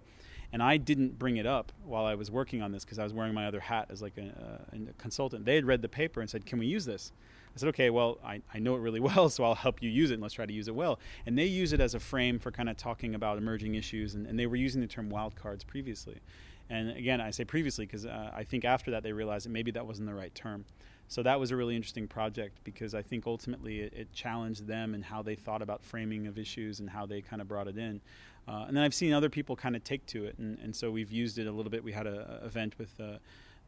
and 0.52 0.62
I 0.62 0.78
didn't 0.78 1.18
bring 1.18 1.36
it 1.36 1.44
up 1.44 1.72
while 1.84 2.06
I 2.06 2.14
was 2.14 2.30
working 2.30 2.62
on 2.62 2.72
this 2.72 2.86
because 2.86 2.98
I 2.98 3.04
was 3.04 3.12
wearing 3.12 3.34
my 3.34 3.46
other 3.46 3.60
hat 3.60 3.88
as 3.90 4.00
like 4.00 4.16
a, 4.16 4.22
uh, 4.22 4.76
a, 4.76 4.92
consultant. 4.94 5.44
They 5.44 5.56
had 5.56 5.66
read 5.66 5.82
the 5.82 5.90
paper 5.90 6.22
and 6.22 6.30
said, 6.30 6.46
"Can 6.46 6.58
we 6.58 6.66
use 6.66 6.86
this?" 6.86 7.12
I 7.54 7.58
said, 7.58 7.68
"Okay, 7.70 7.90
well, 7.90 8.18
I, 8.24 8.40
I 8.54 8.60
know 8.60 8.76
it 8.76 8.80
really 8.80 9.00
well, 9.10 9.28
so 9.28 9.44
I'll 9.44 9.54
help 9.54 9.82
you 9.82 9.90
use 9.90 10.10
it, 10.10 10.14
and 10.14 10.22
let's 10.22 10.34
try 10.34 10.46
to 10.46 10.52
use 10.52 10.68
it 10.68 10.74
well." 10.74 10.98
And 11.26 11.36
they 11.36 11.44
use 11.44 11.74
it 11.74 11.80
as 11.80 11.94
a 11.94 12.00
frame 12.00 12.38
for 12.38 12.50
kind 12.50 12.70
of 12.70 12.78
talking 12.78 13.14
about 13.14 13.36
emerging 13.36 13.74
issues, 13.74 14.14
and, 14.14 14.26
and 14.26 14.38
they 14.38 14.46
were 14.46 14.56
using 14.56 14.80
the 14.80 14.86
term 14.86 15.10
wildcards 15.10 15.66
previously. 15.66 16.20
And 16.68 16.90
again, 16.90 17.20
I 17.20 17.30
say 17.30 17.44
previously 17.44 17.86
because 17.86 18.06
uh, 18.06 18.32
I 18.34 18.44
think 18.44 18.64
after 18.64 18.90
that 18.90 19.02
they 19.02 19.12
realized 19.12 19.46
that 19.46 19.50
maybe 19.50 19.70
that 19.72 19.86
wasn't 19.86 20.08
the 20.08 20.14
right 20.14 20.34
term. 20.34 20.64
So 21.08 21.22
that 21.22 21.38
was 21.38 21.52
a 21.52 21.56
really 21.56 21.76
interesting 21.76 22.08
project 22.08 22.58
because 22.64 22.94
I 22.94 23.02
think 23.02 23.26
ultimately 23.26 23.80
it, 23.80 23.92
it 23.92 24.12
challenged 24.12 24.66
them 24.66 24.94
and 24.94 25.04
how 25.04 25.22
they 25.22 25.36
thought 25.36 25.62
about 25.62 25.84
framing 25.84 26.26
of 26.26 26.36
issues 26.36 26.80
and 26.80 26.90
how 26.90 27.06
they 27.06 27.20
kind 27.20 27.40
of 27.40 27.46
brought 27.46 27.68
it 27.68 27.78
in. 27.78 28.00
Uh, 28.48 28.64
and 28.66 28.76
then 28.76 28.82
I've 28.82 28.94
seen 28.94 29.12
other 29.12 29.28
people 29.28 29.54
kind 29.56 29.76
of 29.76 29.84
take 29.84 30.06
to 30.06 30.24
it, 30.24 30.38
and, 30.38 30.58
and 30.60 30.74
so 30.74 30.90
we've 30.90 31.10
used 31.10 31.38
it 31.38 31.46
a 31.46 31.52
little 31.52 31.70
bit. 31.70 31.82
We 31.82 31.92
had 31.92 32.06
an 32.06 32.24
event 32.44 32.78
with 32.78 32.98
uh, 33.00 33.18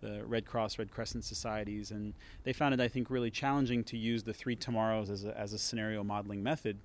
the 0.01 0.25
Red 0.25 0.47
Cross, 0.47 0.79
Red 0.79 0.91
Crescent 0.93 1.25
societies, 1.25 1.91
and 1.91 2.15
they 2.45 2.53
found 2.53 2.75
it, 2.75 2.81
I 2.81 2.87
think, 2.87 3.11
really 3.11 3.31
challenging 3.31 3.83
to 3.85 3.97
use 3.97 4.23
the 4.23 4.33
three 4.33 4.55
tomorrows 4.55 5.11
as 5.11 5.25
a, 5.25 5.37
as 5.37 5.53
a 5.53 5.59
scenario 5.59 6.05
modeling 6.05 6.43
method 6.43 6.79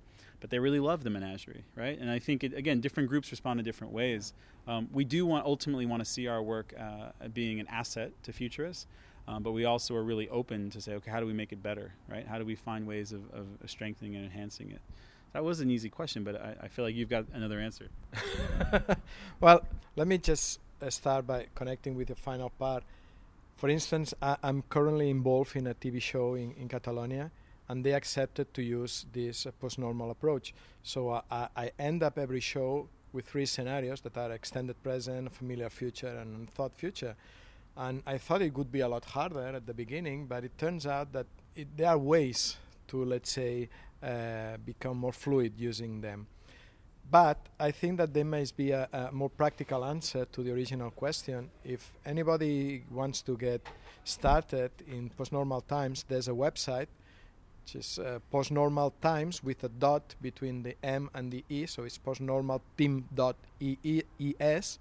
but 0.44 0.50
they 0.50 0.58
really 0.58 0.78
love 0.78 1.02
the 1.02 1.08
menagerie, 1.08 1.64
right? 1.74 1.98
And 1.98 2.10
I 2.10 2.18
think 2.18 2.44
it, 2.44 2.52
again, 2.52 2.82
different 2.82 3.08
groups 3.08 3.30
respond 3.30 3.60
in 3.60 3.64
different 3.64 3.94
ways. 3.94 4.34
Um, 4.68 4.90
we 4.92 5.02
do 5.02 5.24
want 5.24 5.46
ultimately 5.46 5.86
want 5.86 6.04
to 6.04 6.04
see 6.04 6.28
our 6.28 6.42
work 6.42 6.74
uh, 6.78 7.28
being 7.32 7.60
an 7.60 7.66
asset 7.68 8.12
to 8.24 8.32
futurists, 8.34 8.86
um, 9.26 9.42
but 9.42 9.52
we 9.52 9.64
also 9.64 9.94
are 9.94 10.02
really 10.02 10.28
open 10.28 10.68
to 10.68 10.82
say, 10.82 10.92
okay, 10.96 11.10
how 11.10 11.18
do 11.18 11.24
we 11.24 11.32
make 11.32 11.52
it 11.52 11.62
better, 11.62 11.94
right? 12.10 12.26
How 12.26 12.36
do 12.36 12.44
we 12.44 12.56
find 12.56 12.86
ways 12.86 13.10
of, 13.10 13.22
of 13.32 13.46
strengthening 13.64 14.16
and 14.16 14.26
enhancing 14.26 14.70
it? 14.70 14.82
That 15.32 15.44
was 15.44 15.60
an 15.60 15.70
easy 15.70 15.88
question, 15.88 16.24
but 16.24 16.36
I, 16.36 16.56
I 16.64 16.68
feel 16.68 16.84
like 16.84 16.94
you've 16.94 17.08
got 17.08 17.24
another 17.32 17.58
answer. 17.58 17.88
well, 19.40 19.64
let 19.96 20.06
me 20.06 20.18
just 20.18 20.60
uh, 20.82 20.90
start 20.90 21.26
by 21.26 21.46
connecting 21.54 21.94
with 21.94 22.08
the 22.08 22.16
final 22.16 22.50
part. 22.50 22.82
For 23.56 23.70
instance, 23.70 24.12
I, 24.20 24.36
am 24.42 24.62
currently 24.68 25.08
involved 25.08 25.56
in 25.56 25.66
a 25.66 25.72
TV 25.72 26.02
show 26.02 26.34
in, 26.34 26.52
in 26.60 26.68
Catalonia 26.68 27.30
and 27.68 27.84
they 27.84 27.92
accepted 27.92 28.52
to 28.54 28.62
use 28.62 29.06
this 29.12 29.46
uh, 29.46 29.50
post-normal 29.60 30.10
approach. 30.10 30.54
So 30.82 31.10
uh, 31.10 31.22
I, 31.30 31.70
end 31.78 32.02
up 32.02 32.18
every 32.18 32.40
show 32.40 32.88
with 33.12 33.26
three 33.26 33.46
scenarios 33.46 34.00
that 34.02 34.16
are 34.16 34.32
extended 34.32 34.82
present, 34.82 35.32
familiar 35.32 35.70
future, 35.70 36.18
and 36.18 36.50
thought 36.50 36.72
future. 36.76 37.14
And 37.76 38.02
I 38.06 38.18
thought 38.18 38.42
it 38.42 38.56
would 38.56 38.70
be 38.70 38.80
a 38.80 38.88
lot 38.88 39.04
harder 39.04 39.46
at 39.48 39.66
the 39.66 39.74
beginning, 39.74 40.26
but 40.26 40.44
it 40.44 40.56
turns 40.58 40.86
out 40.86 41.12
that 41.12 41.26
it, 41.56 41.68
there 41.76 41.88
are 41.88 41.98
ways 41.98 42.56
to, 42.88 43.04
let's 43.04 43.30
say, 43.30 43.68
uh, 44.02 44.58
become 44.64 44.98
more 44.98 45.12
fluid 45.12 45.54
using 45.56 46.00
them. 46.00 46.26
But 47.10 47.38
I 47.60 47.70
think 47.70 47.98
that 47.98 48.12
there 48.14 48.24
must 48.24 48.56
be 48.56 48.70
a, 48.70 48.88
a 48.92 49.12
more 49.12 49.28
practical 49.28 49.84
answer 49.84 50.24
to 50.24 50.42
the 50.42 50.52
original 50.52 50.90
question. 50.90 51.50
If 51.64 51.92
anybody 52.04 52.84
wants 52.90 53.22
to 53.22 53.36
get 53.36 53.66
started 54.04 54.70
in 54.86 55.10
post-normal 55.10 55.62
times, 55.62 56.04
there's 56.08 56.28
a 56.28 56.32
website 56.32 56.88
which 57.64 57.76
is 57.76 57.98
uh, 57.98 58.18
postnormal 58.30 58.92
times 59.00 59.42
with 59.42 59.64
a 59.64 59.68
dot 59.68 60.14
between 60.20 60.62
the 60.62 60.76
M 60.82 61.08
and 61.14 61.32
the 61.32 61.42
E, 61.48 61.64
so 61.64 61.84
it's 61.84 61.98
postnormal 61.98 62.60
team.es, 62.76 64.78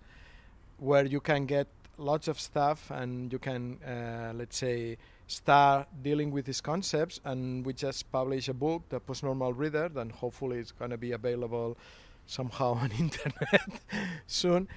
where 0.80 1.06
you 1.06 1.22
can 1.22 1.46
get 1.46 1.68
lots 1.98 2.28
of 2.28 2.40
stuff 2.40 2.92
and 2.92 3.32
you 3.32 3.40
can, 3.40 3.78
uh, 3.88 4.34
let's 4.36 4.58
say, 4.58 4.98
start 5.28 5.88
dealing 6.02 6.32
with 6.32 6.46
these 6.46 6.60
concepts. 6.60 7.22
And 7.24 7.66
we 7.66 7.74
just 7.74 8.12
publish 8.12 8.50
a 8.50 8.54
book, 8.54 8.84
The 8.90 9.00
Postnormal 9.00 9.58
Reader, 9.58 9.92
and 9.96 10.12
hopefully 10.12 10.58
it's 10.58 10.74
going 10.74 10.92
to 10.92 10.98
be 10.98 11.14
available 11.14 11.78
somehow 12.26 12.74
on 12.82 12.92
internet 12.92 13.82
soon. 14.28 14.68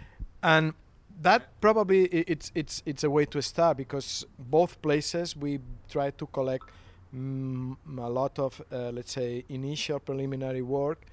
And 0.45 0.75
that 1.23 1.61
probably 1.61 2.05
it's 2.05 2.53
it's 2.55 2.83
it's 2.85 3.03
a 3.03 3.09
way 3.09 3.25
to 3.25 3.41
start 3.41 3.79
because 3.79 4.27
both 4.39 4.81
places 4.83 5.35
we 5.35 5.61
try 5.89 6.11
to 6.11 6.27
collect 6.27 6.69
mm, 7.17 7.77
a 7.99 8.09
lot 8.09 8.39
of, 8.39 8.61
uh, 8.71 8.91
let's 8.91 9.13
say, 9.13 9.45
initial 9.49 9.99
preliminary 10.01 10.63
work. 10.63 11.07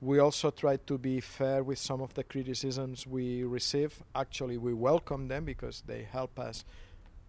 We 0.00 0.18
also 0.18 0.50
try 0.50 0.76
to 0.76 0.98
be 0.98 1.20
fair 1.20 1.62
with 1.62 1.78
some 1.78 2.00
of 2.02 2.14
the 2.14 2.24
criticisms 2.24 3.06
we 3.06 3.44
receive. 3.44 4.02
Actually, 4.14 4.58
we 4.58 4.74
welcome 4.74 5.28
them 5.28 5.44
because 5.44 5.82
they 5.86 6.02
help 6.10 6.38
us 6.38 6.64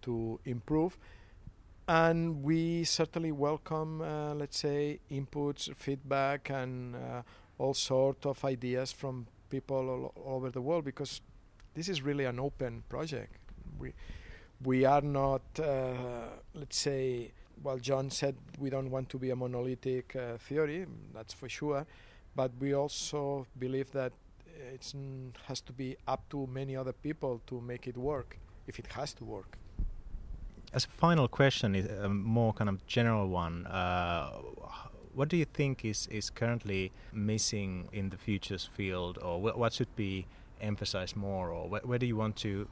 to 0.02 0.38
improve. 0.44 0.98
And 1.88 2.42
we 2.42 2.84
certainly 2.84 3.32
welcome, 3.32 4.02
uh, 4.02 4.34
let's 4.34 4.58
say, 4.58 4.98
inputs, 5.10 5.74
feedback, 5.76 6.50
and 6.50 6.96
uh, 6.96 7.22
all 7.58 7.74
sorts 7.74 8.26
of 8.26 8.44
ideas 8.44 8.92
from 8.92 9.26
people 9.48 9.76
all, 9.88 10.12
all 10.16 10.36
over 10.36 10.50
the 10.50 10.60
world 10.60 10.84
because 10.84 11.20
this 11.74 11.88
is 11.88 12.02
really 12.02 12.24
an 12.24 12.40
open 12.40 12.82
project. 12.88 13.36
We 13.78 13.92
we 14.64 14.84
are 14.84 15.02
not, 15.02 15.42
uh, 15.60 16.28
let's 16.54 16.78
say, 16.78 17.32
well, 17.62 17.78
John 17.78 18.10
said 18.10 18.36
we 18.58 18.70
don't 18.70 18.90
want 18.90 19.08
to 19.10 19.18
be 19.18 19.30
a 19.30 19.36
monolithic 19.36 20.14
uh, 20.16 20.38
theory, 20.38 20.86
that's 21.14 21.34
for 21.34 21.48
sure, 21.48 21.86
but 22.34 22.50
we 22.60 22.74
also 22.74 23.46
believe 23.58 23.90
that 23.92 24.12
it 24.72 24.92
has 25.46 25.60
to 25.62 25.72
be 25.72 25.96
up 26.06 26.28
to 26.30 26.46
many 26.46 26.76
other 26.76 26.92
people 26.92 27.40
to 27.46 27.60
make 27.60 27.86
it 27.86 27.96
work, 27.96 28.38
if 28.66 28.78
it 28.78 28.86
has 28.92 29.12
to 29.14 29.24
work. 29.24 29.58
As 30.72 30.84
a 30.84 30.88
final 30.88 31.28
question, 31.28 31.74
is 31.74 31.86
a 31.86 32.08
more 32.08 32.52
kind 32.52 32.68
of 32.68 32.86
general 32.86 33.28
one. 33.28 33.66
Uh, 33.66 34.30
what 35.14 35.28
do 35.28 35.36
you 35.36 35.46
think 35.46 35.84
is, 35.84 36.06
is 36.08 36.28
currently 36.28 36.92
missing 37.12 37.88
in 37.92 38.10
the 38.10 38.16
futures 38.16 38.68
field, 38.76 39.18
or 39.22 39.38
wh- 39.38 39.58
what 39.58 39.72
should 39.72 39.94
be 39.96 40.26
emphasized 40.60 41.16
more, 41.16 41.50
or 41.50 41.68
wh- 41.68 41.88
where 41.88 41.98
do 41.98 42.06
you 42.06 42.16
want 42.16 42.36
to 42.36 42.68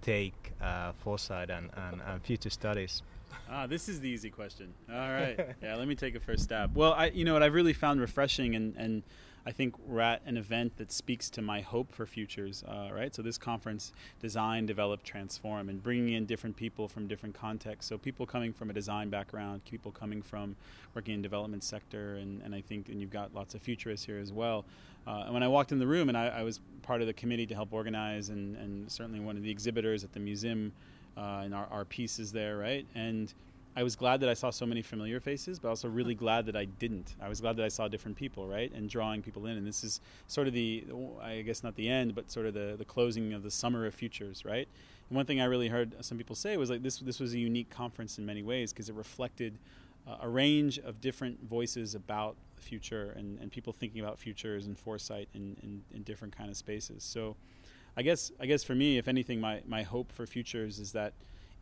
take 0.00 0.52
uh, 0.60 0.92
foresight 0.92 1.50
and, 1.50 1.70
and, 1.76 2.00
and 2.06 2.22
future 2.22 2.50
studies? 2.50 3.02
Ah, 3.50 3.66
this 3.66 3.88
is 3.88 4.00
the 4.00 4.08
easy 4.08 4.30
question. 4.30 4.72
All 4.90 4.96
right. 4.96 5.38
yeah, 5.62 5.76
let 5.76 5.86
me 5.88 5.94
take 5.94 6.14
a 6.14 6.20
first 6.20 6.44
stab. 6.44 6.76
Well, 6.76 6.92
I, 6.94 7.06
you 7.06 7.24
know 7.24 7.32
what 7.32 7.42
I've 7.42 7.54
really 7.54 7.72
found 7.72 8.00
refreshing, 8.00 8.54
and, 8.54 8.74
and 8.76 9.02
I 9.44 9.52
think 9.52 9.78
we're 9.86 10.00
at 10.00 10.22
an 10.24 10.36
event 10.36 10.76
that 10.76 10.92
speaks 10.92 11.28
to 11.30 11.42
my 11.42 11.60
hope 11.60 11.92
for 11.92 12.06
futures, 12.06 12.62
uh, 12.66 12.90
right? 12.92 13.14
So 13.14 13.22
this 13.22 13.38
conference, 13.38 13.92
design, 14.20 14.66
develop, 14.66 15.02
transform, 15.02 15.68
and 15.68 15.82
bringing 15.82 16.14
in 16.14 16.26
different 16.26 16.56
people 16.56 16.86
from 16.86 17.08
different 17.08 17.34
contexts. 17.34 17.88
So 17.88 17.98
people 17.98 18.24
coming 18.24 18.52
from 18.52 18.70
a 18.70 18.72
design 18.72 19.10
background, 19.10 19.64
people 19.64 19.90
coming 19.90 20.22
from 20.22 20.56
working 20.94 21.14
in 21.14 21.22
development 21.22 21.64
sector, 21.64 22.16
and, 22.16 22.40
and 22.42 22.54
I 22.54 22.60
think, 22.60 22.88
and 22.88 23.00
you've 23.00 23.10
got 23.10 23.34
lots 23.34 23.54
of 23.54 23.62
futurists 23.62 24.06
here 24.06 24.18
as 24.18 24.32
well. 24.32 24.64
Uh, 25.06 25.22
and 25.24 25.34
when 25.34 25.42
I 25.42 25.48
walked 25.48 25.72
in 25.72 25.80
the 25.80 25.86
room, 25.86 26.08
and 26.08 26.16
I, 26.16 26.28
I, 26.28 26.42
was 26.44 26.60
part 26.82 27.00
of 27.00 27.08
the 27.08 27.12
committee 27.12 27.46
to 27.46 27.54
help 27.54 27.72
organize, 27.72 28.28
and, 28.28 28.54
and 28.56 28.90
certainly 28.90 29.18
one 29.18 29.36
of 29.36 29.42
the 29.42 29.50
exhibitors 29.50 30.04
at 30.04 30.12
the 30.12 30.20
museum, 30.20 30.72
uh, 31.16 31.42
and 31.44 31.54
our, 31.54 31.66
our 31.70 31.84
pieces 31.84 32.32
there, 32.32 32.56
right? 32.56 32.86
And 32.94 33.32
I 33.74 33.82
was 33.82 33.96
glad 33.96 34.20
that 34.20 34.28
I 34.28 34.34
saw 34.34 34.50
so 34.50 34.66
many 34.66 34.82
familiar 34.82 35.18
faces, 35.18 35.58
but 35.58 35.68
also 35.68 35.88
really 35.88 36.14
glad 36.14 36.44
that 36.46 36.56
I 36.56 36.66
didn't. 36.66 37.14
I 37.22 37.28
was 37.28 37.40
glad 37.40 37.56
that 37.56 37.64
I 37.64 37.68
saw 37.68 37.88
different 37.88 38.16
people, 38.16 38.46
right, 38.46 38.70
and 38.74 38.88
drawing 38.88 39.22
people 39.22 39.46
in. 39.46 39.56
And 39.56 39.66
this 39.66 39.82
is 39.82 40.00
sort 40.28 40.46
of 40.46 40.52
the, 40.52 40.84
I 41.22 41.40
guess 41.40 41.62
not 41.62 41.74
the 41.76 41.88
end, 41.88 42.14
but 42.14 42.30
sort 42.30 42.46
of 42.46 42.54
the, 42.54 42.74
the 42.76 42.84
closing 42.84 43.32
of 43.32 43.42
the 43.42 43.50
summer 43.50 43.86
of 43.86 43.94
futures, 43.94 44.44
right? 44.44 44.68
And 45.08 45.16
one 45.16 45.24
thing 45.24 45.40
I 45.40 45.44
really 45.44 45.68
heard 45.68 45.94
some 46.04 46.18
people 46.18 46.36
say 46.36 46.56
was 46.56 46.70
like 46.70 46.82
this 46.82 46.98
this 46.98 47.20
was 47.20 47.34
a 47.34 47.38
unique 47.38 47.70
conference 47.70 48.18
in 48.18 48.26
many 48.26 48.42
ways 48.42 48.72
because 48.72 48.88
it 48.88 48.94
reflected 48.94 49.58
uh, 50.06 50.16
a 50.20 50.28
range 50.28 50.78
of 50.78 51.00
different 51.00 51.42
voices 51.44 51.94
about 51.94 52.36
the 52.56 52.62
future 52.62 53.14
and, 53.16 53.38
and 53.40 53.50
people 53.50 53.72
thinking 53.72 54.00
about 54.00 54.18
futures 54.18 54.66
and 54.66 54.78
foresight 54.78 55.28
in, 55.34 55.56
in, 55.62 55.82
in 55.94 56.02
different 56.02 56.36
kind 56.36 56.50
of 56.50 56.56
spaces. 56.56 57.02
So, 57.04 57.36
I 57.96 58.02
guess 58.02 58.32
I 58.40 58.46
guess 58.46 58.64
for 58.64 58.74
me, 58.74 58.98
if 58.98 59.08
anything, 59.08 59.40
my 59.40 59.62
my 59.66 59.82
hope 59.82 60.12
for 60.12 60.26
futures 60.26 60.78
is 60.78 60.92
that 60.92 61.12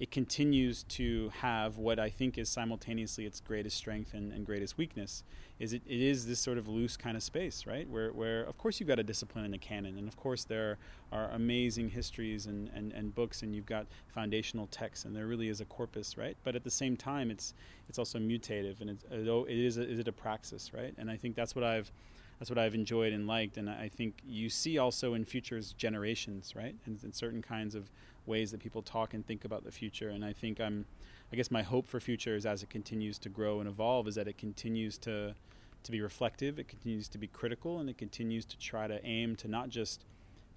it 0.00 0.10
continues 0.10 0.84
to 0.84 1.28
have 1.28 1.76
what 1.76 1.98
I 1.98 2.08
think 2.08 2.38
is 2.38 2.48
simultaneously 2.48 3.26
its 3.26 3.38
greatest 3.38 3.76
strength 3.76 4.14
and, 4.14 4.32
and, 4.32 4.46
greatest 4.46 4.78
weakness. 4.78 5.22
Is 5.58 5.74
it, 5.74 5.82
it 5.86 6.00
is 6.00 6.26
this 6.26 6.40
sort 6.40 6.56
of 6.56 6.66
loose 6.66 6.96
kind 6.96 7.18
of 7.18 7.22
space, 7.22 7.66
right? 7.66 7.86
Where, 7.86 8.10
where 8.10 8.44
of 8.44 8.56
course 8.56 8.80
you've 8.80 8.88
got 8.88 8.98
a 8.98 9.02
discipline 9.02 9.44
in 9.44 9.50
the 9.50 9.58
canon, 9.58 9.98
and 9.98 10.08
of 10.08 10.16
course 10.16 10.44
there 10.44 10.78
are 11.12 11.28
amazing 11.32 11.90
histories 11.90 12.46
and, 12.46 12.70
and, 12.74 12.92
and 12.92 13.14
books, 13.14 13.42
and 13.42 13.54
you've 13.54 13.66
got 13.66 13.86
foundational 14.08 14.68
texts, 14.68 15.04
and 15.04 15.14
there 15.14 15.26
really 15.26 15.50
is 15.50 15.60
a 15.60 15.66
corpus, 15.66 16.16
right? 16.16 16.36
But 16.44 16.56
at 16.56 16.64
the 16.64 16.70
same 16.70 16.96
time, 16.96 17.30
it's 17.30 17.52
it's 17.90 17.98
also 17.98 18.18
mutative, 18.18 18.80
and 18.80 18.88
it's, 18.88 19.04
it 19.10 19.58
is 19.58 19.76
a, 19.76 19.86
is 19.86 19.98
it 19.98 20.08
a 20.08 20.12
praxis, 20.12 20.72
right? 20.72 20.94
And 20.96 21.10
I 21.10 21.18
think 21.18 21.36
that's 21.36 21.54
what 21.54 21.64
I've 21.64 21.92
that's 22.40 22.50
what 22.50 22.58
I've 22.58 22.74
enjoyed 22.74 23.12
and 23.12 23.26
liked, 23.26 23.58
and 23.58 23.68
I 23.68 23.90
think 23.94 24.14
you 24.26 24.48
see 24.48 24.78
also 24.78 25.12
in 25.12 25.26
futures 25.26 25.74
generations, 25.74 26.54
right? 26.56 26.74
And, 26.86 26.98
and 27.04 27.14
certain 27.14 27.42
kinds 27.42 27.74
of 27.74 27.90
ways 28.24 28.50
that 28.52 28.60
people 28.60 28.80
talk 28.80 29.12
and 29.12 29.26
think 29.26 29.44
about 29.44 29.62
the 29.62 29.70
future. 29.70 30.08
And 30.08 30.24
I 30.24 30.32
think 30.32 30.58
I'm, 30.58 30.86
I 31.30 31.36
guess 31.36 31.50
my 31.50 31.62
hope 31.62 31.86
for 31.86 32.00
future 32.00 32.34
is 32.34 32.46
as 32.46 32.62
it 32.62 32.70
continues 32.70 33.18
to 33.18 33.28
grow 33.28 33.60
and 33.60 33.68
evolve, 33.68 34.08
is 34.08 34.14
that 34.14 34.26
it 34.26 34.38
continues 34.38 34.96
to 34.98 35.34
to 35.82 35.92
be 35.92 36.00
reflective, 36.02 36.58
it 36.58 36.68
continues 36.68 37.08
to 37.08 37.16
be 37.16 37.26
critical, 37.26 37.80
and 37.80 37.88
it 37.88 37.96
continues 37.96 38.44
to 38.44 38.58
try 38.58 38.86
to 38.86 39.04
aim 39.04 39.34
to 39.36 39.48
not 39.48 39.70
just 39.70 40.04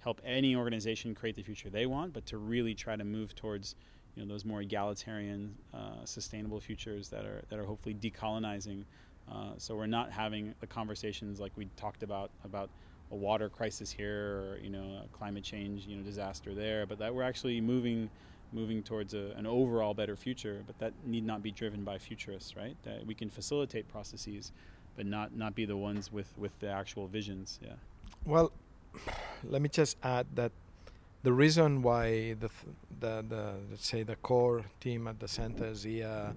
help 0.00 0.20
any 0.24 0.54
organization 0.54 1.14
create 1.14 1.34
the 1.34 1.42
future 1.42 1.70
they 1.70 1.86
want, 1.86 2.12
but 2.12 2.26
to 2.26 2.36
really 2.36 2.74
try 2.74 2.94
to 2.94 3.04
move 3.04 3.34
towards 3.34 3.74
you 4.14 4.22
know 4.22 4.28
those 4.28 4.44
more 4.44 4.62
egalitarian, 4.62 5.54
uh, 5.74 6.04
sustainable 6.04 6.60
futures 6.60 7.10
that 7.10 7.26
are 7.26 7.42
that 7.50 7.58
are 7.58 7.64
hopefully 7.64 7.94
decolonizing. 7.94 8.84
Uh, 9.30 9.52
so 9.56 9.74
we're 9.74 9.86
not 9.86 10.10
having 10.10 10.54
the 10.60 10.66
conversations 10.66 11.40
like 11.40 11.52
we 11.56 11.66
talked 11.76 12.02
about 12.02 12.30
about 12.44 12.68
a 13.10 13.14
water 13.14 13.48
crisis 13.48 13.90
here 13.90 14.42
or 14.42 14.58
you 14.62 14.70
know 14.70 15.02
climate 15.12 15.44
change 15.44 15.86
you 15.86 15.96
know 15.96 16.02
disaster 16.02 16.54
there, 16.54 16.86
but 16.86 16.98
that 16.98 17.14
we're 17.14 17.22
actually 17.22 17.60
moving 17.60 18.10
moving 18.52 18.82
towards 18.82 19.14
a, 19.14 19.32
an 19.36 19.46
overall 19.46 19.94
better 19.94 20.16
future. 20.16 20.62
But 20.66 20.78
that 20.78 20.92
need 21.04 21.24
not 21.24 21.42
be 21.42 21.50
driven 21.50 21.84
by 21.84 21.98
futurists, 21.98 22.56
right? 22.56 22.76
That 22.84 23.06
we 23.06 23.14
can 23.14 23.30
facilitate 23.30 23.88
processes, 23.88 24.52
but 24.96 25.06
not 25.06 25.34
not 25.36 25.54
be 25.54 25.64
the 25.64 25.76
ones 25.76 26.12
with 26.12 26.32
with 26.36 26.58
the 26.60 26.68
actual 26.68 27.06
visions. 27.06 27.58
Yeah. 27.62 27.74
Well, 28.24 28.52
let 29.42 29.62
me 29.62 29.68
just 29.68 29.96
add 30.02 30.26
that 30.34 30.52
the 31.22 31.32
reason 31.32 31.82
why 31.82 32.34
the 32.34 32.50
the, 33.00 33.24
the 33.28 33.54
let's 33.70 33.86
say 33.86 34.02
the 34.02 34.16
core 34.16 34.64
team 34.80 35.08
at 35.08 35.18
the 35.18 35.28
center, 35.28 35.74
Zia, 35.74 36.34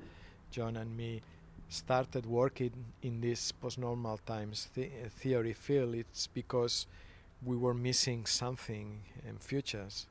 John, 0.52 0.78
and 0.78 0.96
me 0.96 1.22
started 1.70 2.26
working 2.26 2.72
in 3.02 3.22
this 3.22 3.52
post-normal 3.52 4.20
times 4.26 4.70
th- 4.74 4.92
theory 5.10 5.54
field, 5.54 5.96
it's 5.96 6.28
because 6.28 6.88
we 7.46 7.56
were 7.56 7.74
missing 7.74 8.26
something 8.26 9.02
in 9.28 9.38
futures. 9.38 10.08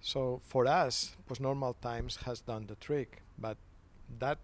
So 0.00 0.40
for 0.44 0.66
us, 0.66 1.16
post-normal 1.26 1.76
times 1.80 2.16
has 2.24 2.40
done 2.40 2.66
the 2.66 2.74
trick, 2.76 3.22
but 3.38 3.56
that 4.18 4.38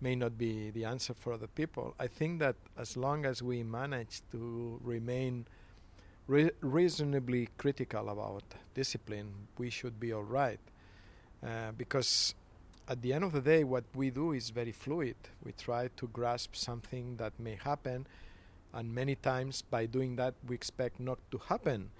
may 0.00 0.16
not 0.16 0.38
be 0.38 0.70
the 0.70 0.84
answer 0.84 1.14
for 1.14 1.34
other 1.34 1.46
people. 1.46 1.94
I 2.00 2.06
think 2.06 2.40
that 2.40 2.56
as 2.78 2.96
long 2.96 3.26
as 3.26 3.42
we 3.42 3.62
manage 3.62 4.22
to 4.32 4.80
remain 4.82 5.46
re- 6.26 6.50
reasonably 6.60 7.48
critical 7.58 8.08
about 8.08 8.42
discipline, 8.74 9.30
we 9.58 9.68
should 9.70 10.00
be 10.00 10.12
all 10.12 10.24
right. 10.24 10.60
Uh, 11.44 11.72
because 11.76 12.34
at 12.90 13.00
the 13.02 13.12
end 13.12 13.22
of 13.22 13.30
the 13.30 13.40
day, 13.40 13.62
what 13.62 13.84
we 13.94 14.10
do 14.10 14.32
is 14.32 14.50
very 14.50 14.72
fluid. 14.72 15.14
We 15.44 15.52
try 15.52 15.88
to 15.96 16.08
grasp 16.08 16.56
something 16.56 17.16
that 17.18 17.32
may 17.38 17.54
happen, 17.54 18.04
and 18.74 18.92
many 18.92 19.14
times 19.14 19.62
by 19.62 19.86
doing 19.86 20.16
that, 20.16 20.34
we 20.48 20.56
expect 20.56 20.98
not 20.98 21.18
to 21.30 21.38
happen. 21.38 21.90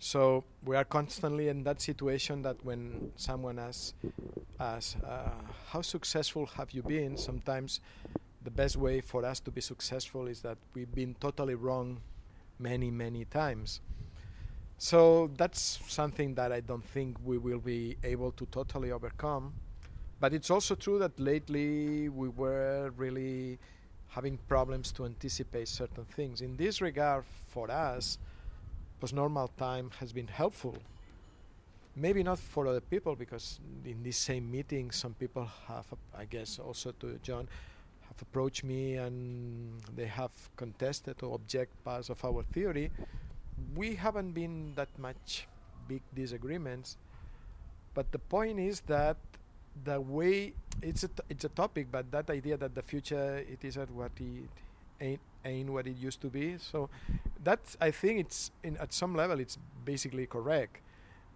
So 0.00 0.42
we 0.64 0.74
are 0.74 0.82
constantly 0.82 1.46
in 1.46 1.62
that 1.62 1.80
situation 1.80 2.42
that 2.42 2.56
when 2.64 3.12
someone 3.14 3.60
asks 3.60 3.94
us, 4.58 4.96
uh, 5.06 5.30
How 5.68 5.80
successful 5.80 6.46
have 6.56 6.72
you 6.72 6.82
been? 6.82 7.16
sometimes 7.16 7.78
the 8.42 8.50
best 8.50 8.76
way 8.76 9.00
for 9.00 9.24
us 9.24 9.38
to 9.38 9.52
be 9.52 9.60
successful 9.60 10.26
is 10.26 10.42
that 10.42 10.58
we've 10.74 10.92
been 10.92 11.14
totally 11.20 11.54
wrong 11.54 12.00
many, 12.58 12.90
many 12.90 13.26
times. 13.26 13.80
So 14.76 15.30
that's 15.36 15.78
something 15.86 16.34
that 16.34 16.50
I 16.50 16.58
don't 16.58 16.84
think 16.84 17.16
we 17.24 17.38
will 17.38 17.60
be 17.60 17.96
able 18.02 18.32
to 18.32 18.46
totally 18.46 18.90
overcome 18.90 19.52
but 20.22 20.32
it's 20.32 20.50
also 20.50 20.76
true 20.76 21.00
that 21.00 21.18
lately 21.18 22.08
we 22.08 22.28
were 22.28 22.92
really 22.96 23.58
having 24.06 24.38
problems 24.46 24.92
to 24.92 25.04
anticipate 25.04 25.66
certain 25.66 26.04
things. 26.04 26.42
In 26.42 26.56
this 26.56 26.80
regard, 26.80 27.24
for 27.50 27.68
us, 27.68 28.18
post-normal 29.00 29.48
time 29.58 29.90
has 29.98 30.12
been 30.12 30.28
helpful. 30.28 30.76
Maybe 31.96 32.22
not 32.22 32.38
for 32.38 32.68
other 32.68 32.80
people, 32.80 33.16
because 33.16 33.58
in 33.84 34.04
this 34.04 34.16
same 34.16 34.48
meeting, 34.48 34.92
some 34.92 35.14
people 35.14 35.48
have, 35.66 35.86
I 36.16 36.26
guess, 36.26 36.60
also 36.60 36.92
to 37.00 37.18
John, 37.24 37.48
have 38.06 38.22
approached 38.22 38.62
me 38.62 38.94
and 38.94 39.82
they 39.96 40.06
have 40.06 40.30
contested 40.56 41.20
or 41.24 41.34
object 41.34 41.72
parts 41.82 42.10
of 42.10 42.24
our 42.24 42.44
theory. 42.54 42.92
We 43.74 43.96
haven't 43.96 44.34
been 44.34 44.74
that 44.76 44.96
much 45.00 45.48
big 45.88 46.02
disagreements, 46.14 46.96
but 47.92 48.12
the 48.12 48.20
point 48.20 48.60
is 48.60 48.82
that 48.82 49.16
the 49.84 50.00
way 50.00 50.54
it's 50.82 51.04
a 51.04 51.08
t- 51.08 51.22
it's 51.28 51.44
a 51.44 51.48
topic, 51.48 51.88
but 51.90 52.10
that 52.12 52.30
idea 52.30 52.56
that 52.56 52.74
the 52.74 52.82
future 52.82 53.38
it 53.38 53.64
isn't 53.64 53.90
what 53.90 54.12
it 54.20 54.50
ain't 55.00 55.20
ain't 55.44 55.70
what 55.70 55.86
it 55.86 55.96
used 55.96 56.20
to 56.20 56.28
be. 56.28 56.58
So 56.58 56.88
that's 57.42 57.76
I 57.80 57.90
think 57.90 58.20
it's 58.20 58.50
in 58.62 58.76
at 58.78 58.92
some 58.92 59.14
level 59.14 59.40
it's 59.40 59.58
basically 59.84 60.26
correct. 60.26 60.78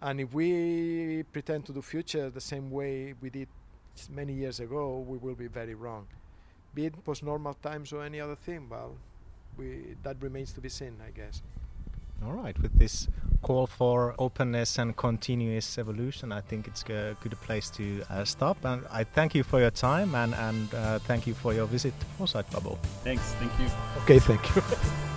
And 0.01 0.21
if 0.21 0.33
we 0.33 1.23
pretend 1.33 1.65
to 1.67 1.73
do 1.73 1.81
future 1.81 2.29
the 2.29 2.41
same 2.41 2.69
way 2.69 3.15
we 3.21 3.29
did 3.29 3.47
many 4.11 4.33
years 4.33 4.59
ago, 4.59 4.99
we 5.07 5.17
will 5.17 5.35
be 5.35 5.47
very 5.47 5.73
wrong. 5.73 6.07
be 6.75 6.85
it 6.85 6.93
post-normal 7.03 7.55
times 7.55 7.91
or 7.91 8.03
any 8.03 8.19
other 8.21 8.35
thing, 8.35 8.69
well, 8.69 8.95
we 9.57 9.95
that 10.03 10.17
remains 10.21 10.53
to 10.53 10.61
be 10.61 10.69
seen, 10.69 10.95
I 11.07 11.11
guess. 11.11 11.41
All 12.25 12.33
right, 12.33 12.59
with 12.61 12.77
this 12.77 13.07
call 13.41 13.67
for 13.67 14.15
openness 14.17 14.77
and 14.79 14.95
continuous 14.95 15.77
evolution, 15.77 16.31
I 16.31 16.41
think 16.41 16.67
it's 16.67 16.83
a 16.89 17.15
good 17.21 17.39
place 17.41 17.69
to 17.71 18.03
uh, 18.09 18.25
stop. 18.25 18.57
And 18.63 18.83
I 18.91 19.03
thank 19.03 19.35
you 19.35 19.43
for 19.43 19.59
your 19.59 19.71
time 19.71 20.15
and, 20.15 20.33
and 20.33 20.73
uh, 20.73 20.99
thank 20.99 21.27
you 21.27 21.33
for 21.33 21.53
your 21.53 21.67
visit 21.67 21.97
to 21.99 22.05
Foresight 22.17 22.49
Bubble. 22.51 22.79
Thanks. 23.03 23.33
Thank 23.33 23.51
you. 23.59 23.67
Okay, 24.03 24.19
thank 24.19 24.55
you. 24.55 24.61